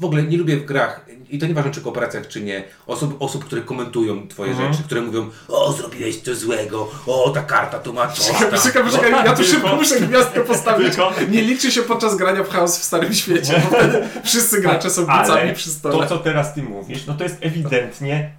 W 0.00 0.04
ogóle 0.04 0.22
nie 0.22 0.38
lubię 0.38 0.56
w 0.56 0.64
grach, 0.64 1.06
i 1.30 1.38
to 1.38 1.46
nieważne 1.46 1.70
czy 1.70 1.80
kooperacjach, 1.80 2.28
czy 2.28 2.40
nie, 2.40 2.64
osób, 2.86 3.16
osób 3.22 3.44
które 3.44 3.62
komentują 3.62 4.28
twoje 4.28 4.50
Mhm. 4.50 4.72
rzeczy, 4.72 4.84
które 4.84 5.00
mówią, 5.00 5.30
o 5.48 5.72
zrobiłeś 5.72 6.20
coś 6.20 6.36
złego, 6.36 6.90
o 7.06 7.30
ta 7.30 7.42
karta 7.42 7.78
tu 7.78 7.92
ma 7.92 8.06
to. 8.06 8.22
Czekaj, 8.22 8.58
czekaj, 8.62 8.90
czekaj, 8.92 9.10
ja 9.24 9.32
tu 9.36 9.44
szybko 9.44 9.76
muszę 9.76 10.00
gwiazdkę 10.00 10.40
postawić. 10.40 10.94
Nie 11.30 11.42
liczy 11.42 11.70
się 11.72 11.82
podczas 11.82 12.16
grania 12.16 12.44
w 12.44 12.48
chaos 12.48 12.78
w 12.78 12.82
Starym 12.84 13.14
Świecie, 13.14 13.62
bo 13.70 13.76
wtedy 13.76 14.02
wszyscy 14.24 14.60
gracze 14.60 14.90
są 14.90 15.06
Ale 15.06 15.28
bucami 15.28 15.54
przy 15.54 15.68
to, 15.68 15.74
stole. 15.74 16.06
co 16.06 16.18
teraz 16.18 16.54
ty 16.54 16.62
mówisz, 16.62 17.06
no 17.06 17.14
to 17.14 17.24
jest 17.24 17.36
ewidentnie 17.60 18.30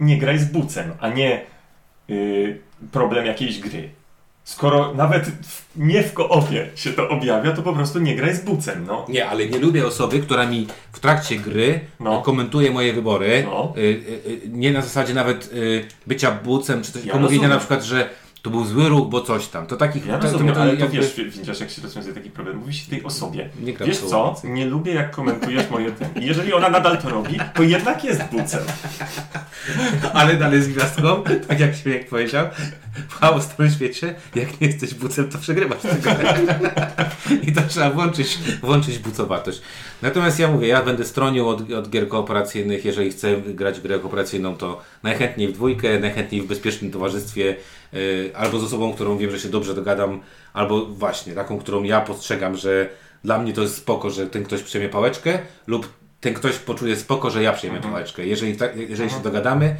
nie 0.00 0.18
graj 0.18 0.38
z 0.38 0.44
bucem, 0.44 0.92
a 1.00 1.08
nie 1.08 1.40
y, 2.10 2.58
problem 2.92 3.26
jakiejś 3.26 3.58
gry. 3.60 3.88
Skoro 4.44 4.94
nawet 4.94 5.26
w, 5.26 5.64
nie 5.76 6.02
w 6.02 6.12
koopie 6.12 6.68
się 6.74 6.90
to 6.92 7.08
objawia, 7.08 7.52
to 7.52 7.62
po 7.62 7.72
prostu 7.72 7.98
nie 7.98 8.16
graj 8.16 8.34
z 8.34 8.40
bucem, 8.40 8.84
no. 8.86 9.06
Nie, 9.08 9.26
ale 9.28 9.46
nie 9.46 9.58
lubię 9.58 9.86
osoby, 9.86 10.20
która 10.20 10.46
mi 10.46 10.66
w 10.92 10.98
trakcie 11.00 11.36
gry 11.36 11.80
No. 12.00 12.20
e, 12.20 12.22
komentuje 12.22 12.70
moje 12.70 12.92
wybory. 12.92 13.42
No. 13.46 13.72
Y, 13.76 13.80
y, 13.80 13.84
y, 14.30 14.40
nie 14.48 14.72
na 14.72 14.82
zasadzie 14.82 15.14
nawet 15.14 15.50
y, 15.52 15.84
bycia 16.06 16.30
bucem, 16.30 16.82
czy 16.82 16.92
coś, 16.92 17.04
Ja 17.04 17.12
tylko 17.12 17.18
mówienia 17.18 17.28
rozumiem. 17.42 17.50
na 17.50 17.58
przykład, 17.58 17.84
że 17.84 18.08
to 18.44 18.50
był 18.50 18.64
zły 18.64 18.88
ruch, 18.88 19.08
bo 19.08 19.20
coś 19.20 19.46
tam. 19.46 19.66
To 19.66 19.76
takich... 19.76 20.06
Ja 20.06 20.18
to, 20.18 20.32
rozumiem, 20.32 20.54
to 20.54 20.62
ale 20.62 20.76
to 20.76 20.80
jakby- 20.80 20.96
wiesz, 20.96 21.14
widzisz, 21.16 21.60
jak 21.60 21.70
się 21.70 21.82
rozwiązuje 21.82 22.14
taki 22.14 22.30
problem. 22.30 22.56
Mówi 22.56 22.74
się 22.74 22.90
tej 22.90 23.04
osobie, 23.04 23.50
Nie 23.60 23.72
wiesz 23.72 23.98
co, 23.98 24.34
nie 24.44 24.66
lubię 24.66 24.94
jak 24.94 25.10
komentujesz 25.10 25.70
moje 25.70 25.92
ten. 25.92 26.08
Jeżeli 26.20 26.52
ona 26.52 26.68
nadal 26.68 26.98
to 26.98 27.08
robi, 27.08 27.38
to 27.54 27.62
jednak 27.62 28.04
jest 28.04 28.24
bucem. 28.24 28.62
Ale 30.14 30.36
dalej 30.36 30.62
z 30.62 30.68
gwiazdką, 30.68 31.22
tak 31.48 31.60
jak 31.60 31.76
Śmiech 31.76 32.08
powiedział, 32.08 32.46
w 33.08 33.14
chaosowym 33.14 33.70
świecie, 33.70 34.14
jak 34.34 34.60
nie 34.60 34.66
jesteś 34.66 34.94
bucem, 34.94 35.28
to 35.28 35.38
przegrywasz. 35.38 35.82
I 37.48 37.52
to 37.52 37.60
trzeba 37.68 37.90
włączyć, 37.90 38.38
włączyć 38.62 38.98
bucowatość. 38.98 39.62
Natomiast 40.04 40.38
ja 40.38 40.48
mówię, 40.48 40.68
ja 40.68 40.82
będę 40.82 41.04
stronił 41.04 41.48
od, 41.48 41.72
od 41.72 41.90
gier 41.90 42.08
kooperacyjnych. 42.08 42.84
Jeżeli 42.84 43.10
chcę 43.10 43.36
grać 43.36 43.78
w 43.78 43.82
grę 43.82 43.98
kooperacyjną, 43.98 44.56
to 44.56 44.80
najchętniej 45.02 45.48
w 45.48 45.52
dwójkę, 45.52 46.00
najchętniej 46.00 46.42
w 46.42 46.46
bezpiecznym 46.46 46.90
towarzystwie, 46.90 47.56
yy, 47.92 48.30
albo 48.34 48.58
z 48.58 48.64
osobą, 48.64 48.92
którą 48.92 49.18
wiem, 49.18 49.30
że 49.30 49.40
się 49.40 49.48
dobrze 49.48 49.74
dogadam, 49.74 50.20
albo 50.52 50.86
właśnie 50.86 51.32
taką, 51.32 51.58
którą 51.58 51.82
ja 51.82 52.00
postrzegam, 52.00 52.56
że 52.56 52.88
dla 53.24 53.38
mnie 53.38 53.52
to 53.52 53.62
jest 53.62 53.76
spoko, 53.76 54.10
że 54.10 54.26
ten 54.26 54.44
ktoś 54.44 54.62
przejmie 54.62 54.88
pałeczkę, 54.88 55.38
lub 55.66 55.88
ten 56.20 56.34
ktoś 56.34 56.56
poczuje 56.56 56.96
spoko, 56.96 57.30
że 57.30 57.42
ja 57.42 57.52
przejmę 57.52 57.80
pałeczkę. 57.80 58.26
Jeżeli, 58.26 58.56
tak, 58.56 58.76
jeżeli 58.76 59.10
się 59.10 59.20
dogadamy, 59.22 59.76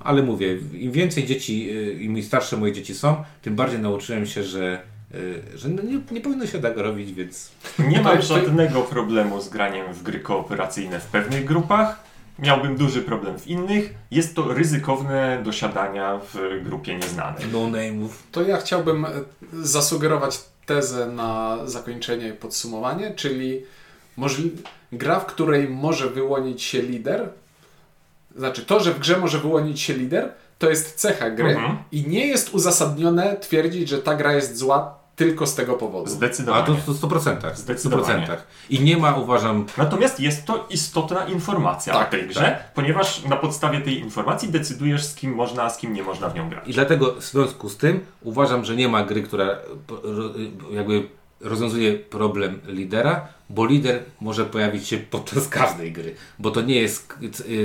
ale 0.00 0.22
mówię, 0.22 0.58
im 0.72 0.92
więcej 0.92 1.26
dzieci, 1.26 1.70
y, 1.70 1.92
im 1.92 2.22
starsze 2.22 2.56
moje 2.56 2.72
dzieci 2.72 2.94
są, 2.94 3.24
tym 3.42 3.56
bardziej 3.56 3.78
nauczyłem 3.78 4.26
się, 4.26 4.44
że, 4.44 4.82
że 5.54 5.68
no 5.68 5.82
nie, 5.82 6.00
nie 6.10 6.20
powinno 6.20 6.46
się 6.46 6.58
tak 6.60 6.76
robić, 6.76 7.12
więc 7.12 7.50
Nie 7.78 8.00
mam 8.02 8.16
jest- 8.16 8.28
żadnego 8.28 8.82
problemu 8.82 9.40
z 9.40 9.48
graniem 9.48 9.94
w 9.94 10.02
gry 10.02 10.20
kooperacyjne 10.20 11.00
w 11.00 11.06
pewnych 11.06 11.44
grupach. 11.44 12.00
Miałbym 12.38 12.76
duży 12.76 13.02
problem 13.02 13.38
w 13.38 13.46
innych. 13.46 13.94
Jest 14.10 14.36
to 14.36 14.54
ryzykowne 14.54 15.40
do 15.44 15.52
siadania 15.52 16.20
w 16.34 16.60
grupie 16.64 16.94
nieznanej. 16.96 17.44
no 17.52 17.58
name'ów. 17.58 18.08
To 18.32 18.42
ja 18.42 18.56
chciałbym 18.56 19.04
e, 19.04 19.08
zasugerować 19.52 20.40
tezę 20.66 21.06
na 21.06 21.58
zakończenie 21.64 22.28
i 22.28 22.32
podsumowanie, 22.32 23.14
czyli 23.16 23.62
możli- 24.18 24.50
gra, 24.92 25.20
w 25.20 25.26
której 25.26 25.68
może 25.68 26.10
wyłonić 26.10 26.62
się 26.62 26.82
lider, 26.82 27.28
znaczy 28.36 28.64
to, 28.66 28.80
że 28.80 28.92
w 28.94 28.98
grze 28.98 29.18
może 29.18 29.38
wyłonić 29.38 29.80
się 29.80 29.94
lider, 29.94 30.32
to 30.58 30.70
jest 30.70 30.94
cecha 30.94 31.30
gry 31.30 31.50
Mhm. 31.50 31.76
i 31.92 32.08
nie 32.08 32.26
jest 32.26 32.54
uzasadnione 32.54 33.36
twierdzić, 33.36 33.88
że 33.88 33.98
ta 33.98 34.14
gra 34.14 34.32
jest 34.34 34.56
zła 34.56 34.99
tylko 35.20 35.46
z 35.46 35.54
tego 35.54 35.74
powodu. 35.74 36.06
A 36.06 36.10
Zdecydowanie. 36.10 36.66
to 36.66 36.74
w 36.74 37.00
100%. 37.00 37.54
Zdecydowanie. 37.54 38.26
100%. 38.26 38.36
I 38.70 38.80
nie 38.80 38.96
ma, 38.96 39.14
uważam, 39.14 39.66
Natomiast 39.76 40.20
jest 40.20 40.44
to 40.44 40.66
istotna 40.70 41.24
informacja 41.24 41.92
Tak, 41.92 42.08
o 42.08 42.10
tej 42.10 42.28
grze, 42.28 42.58
ponieważ 42.74 43.24
na 43.24 43.36
podstawie 43.36 43.80
tej 43.80 43.98
informacji 43.98 44.48
decydujesz 44.48 45.04
z 45.04 45.14
kim 45.14 45.34
można, 45.34 45.62
a 45.62 45.70
z 45.70 45.78
kim 45.78 45.92
nie 45.92 46.02
można 46.02 46.28
w 46.28 46.34
nią 46.34 46.48
grać. 46.48 46.68
i 46.68 46.72
dlatego 46.72 47.14
w 47.14 47.24
związku 47.24 47.68
z 47.68 47.76
tym 47.76 48.00
uważam, 48.22 48.64
że 48.64 48.76
nie 48.76 48.88
ma 48.88 49.04
gry, 49.04 49.22
która 49.22 49.46
jakby 50.72 51.08
rozwiązuje 51.40 51.94
problem 51.98 52.60
lidera, 52.66 53.28
bo 53.50 53.66
lider 53.66 54.02
może 54.20 54.44
pojawić 54.44 54.88
się 54.88 54.98
podczas 54.98 55.48
każdej 55.48 55.92
gry, 55.92 56.14
bo 56.38 56.50
to 56.50 56.60
nie 56.60 56.74
jest 56.74 57.14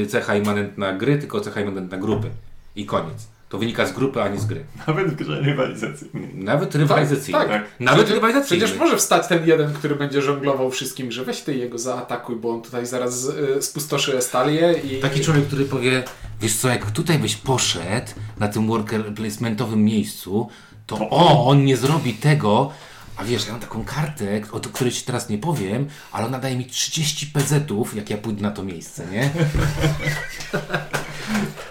cecha 0.09 0.35
immanentna 0.35 0.93
gry, 0.93 1.17
tylko 1.17 1.41
cecha 1.41 1.61
immanentna 1.61 1.97
grupy. 1.97 2.29
I 2.75 2.85
koniec. 2.85 3.27
To 3.55 3.59
wynika 3.59 3.85
z 3.85 3.91
grupy, 3.93 4.21
a 4.21 4.27
nie 4.27 4.39
z 4.39 4.45
gry. 4.45 4.65
Nawet 4.87 5.07
w 5.07 5.15
grze 5.15 5.41
rywalizacyjnej. 5.41 6.29
Nawet 6.33 6.75
rywalizacyjny. 6.75 7.39
tak. 7.39 7.47
Tak. 7.49 7.65
Nawet 7.79 7.97
Przecież- 7.99 8.15
rywalizacyjny. 8.15 8.65
Przecież 8.65 8.79
może 8.79 8.97
wstać 8.97 9.27
ten 9.27 9.47
jeden, 9.47 9.73
który 9.73 9.95
będzie 9.95 10.21
żonglował 10.21 10.71
wszystkim, 10.71 11.11
że 11.11 11.25
weź 11.25 11.41
ty 11.41 11.55
jego 11.57 11.77
zaatakuj, 11.77 12.35
bo 12.35 12.49
on 12.49 12.61
tutaj 12.61 12.85
zaraz 12.85 13.25
y, 13.57 13.61
spustoszy 13.61 14.17
Estalię 14.17 14.73
i... 14.83 14.99
Taki 14.99 15.21
człowiek, 15.21 15.47
który 15.47 15.65
powie, 15.65 16.03
wiesz 16.41 16.55
co, 16.55 16.69
jak 16.69 16.91
tutaj 16.91 17.19
byś 17.19 17.35
poszedł 17.35 18.11
na 18.39 18.47
tym 18.47 18.67
worker 18.67 19.13
placementowym 19.13 19.83
miejscu, 19.83 20.49
to 20.87 21.09
o, 21.09 21.47
on 21.47 21.65
nie 21.65 21.77
zrobi 21.77 22.13
tego, 22.13 22.71
a 23.17 23.23
wiesz, 23.23 23.45
ja 23.45 23.51
mam 23.51 23.61
taką 23.61 23.83
kartę, 23.85 24.41
o 24.51 24.59
to- 24.59 24.69
której 24.69 24.93
ci 24.93 25.03
teraz 25.05 25.29
nie 25.29 25.37
powiem, 25.37 25.87
ale 26.11 26.25
ona 26.25 26.39
daje 26.39 26.57
mi 26.57 26.65
30 26.65 27.27
PZ-ów, 27.27 27.95
jak 27.95 28.09
ja 28.09 28.17
pójdę 28.17 28.41
na 28.41 28.51
to 28.51 28.63
miejsce, 28.63 29.05
nie? 29.11 29.29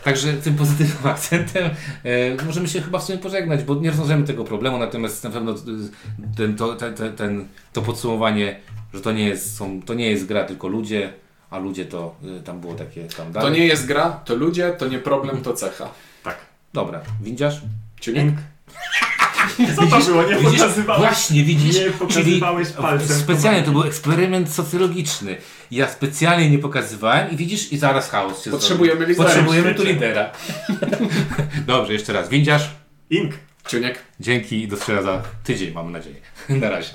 Także 0.04 0.32
tym 0.32 0.56
pozytywnym 0.56 1.06
akcentem 1.12 1.70
e, 2.04 2.44
możemy 2.44 2.68
się 2.68 2.82
chyba 2.82 2.98
w 2.98 3.04
sumie 3.04 3.18
pożegnać, 3.18 3.62
bo 3.64 3.74
nie 3.74 3.90
rozwiążemy 3.90 4.26
tego 4.26 4.44
problemu, 4.44 4.78
natomiast 4.78 5.24
na 5.24 5.30
pewno 5.30 5.52
e, 5.52 5.56
ten, 6.36 6.56
to, 6.56 6.74
ten, 6.76 7.16
ten, 7.16 7.48
to 7.72 7.82
podsumowanie, 7.82 8.60
że 8.94 9.00
to 9.00 9.12
nie, 9.12 9.28
jest, 9.28 9.56
są, 9.56 9.82
to 9.82 9.94
nie 9.94 10.10
jest 10.10 10.26
gra, 10.26 10.44
tylko 10.44 10.68
ludzie, 10.68 11.12
a 11.50 11.58
ludzie 11.58 11.84
to 11.84 12.14
e, 12.38 12.42
tam 12.42 12.60
było 12.60 12.74
takie 12.74 13.04
tam 13.04 13.26
To 13.26 13.32
dalej. 13.32 13.52
nie 13.60 13.66
jest 13.66 13.86
gra, 13.86 14.10
to 14.10 14.34
ludzie, 14.34 14.72
to 14.78 14.88
nie 14.88 14.98
problem, 14.98 15.42
to 15.42 15.52
cecha. 15.54 15.88
Tak. 16.22 16.36
Dobra, 16.72 17.00
widzisz? 17.22 17.60
Ciuniek? 18.00 18.34
Co 19.76 19.86
to 19.86 19.98
było? 19.98 20.22
Nie 20.22 20.36
Widzisz? 20.36 20.60
pokazywałeś. 20.60 21.00
Właśnie, 21.00 21.44
widzisz? 21.44 21.76
Nie 21.76 21.90
pokazywałeś 21.90 22.68
Czyli 22.68 22.82
palcem. 22.82 23.18
Specjalnie, 23.18 23.62
to 23.62 23.70
był 23.70 23.82
eksperyment 23.82 24.52
socjologiczny. 24.52 25.36
Ja 25.70 25.88
specjalnie 25.88 26.50
nie 26.50 26.58
pokazywałem 26.58 27.30
i 27.30 27.36
widzisz, 27.36 27.72
i 27.72 27.78
zaraz 27.78 28.10
chaos 28.10 28.44
się 28.44 28.50
Potrzebujemy 28.50 29.06
lidera. 29.06 29.24
Potrzebujemy 29.24 29.74
tu 29.74 29.84
lidera. 29.84 30.30
Dobrze, 31.66 31.92
jeszcze 31.92 32.12
raz. 32.12 32.28
Windziarz, 32.28 32.70
Ink. 33.10 33.34
Ciuniek? 33.68 33.98
dzięki 34.20 34.62
i 34.62 34.68
do 34.68 34.76
zobaczenia 34.76 35.02
za 35.02 35.22
tydzień, 35.44 35.72
mam 35.74 35.92
nadzieję. 35.92 36.16
Na 36.48 36.70
razie. 36.70 36.90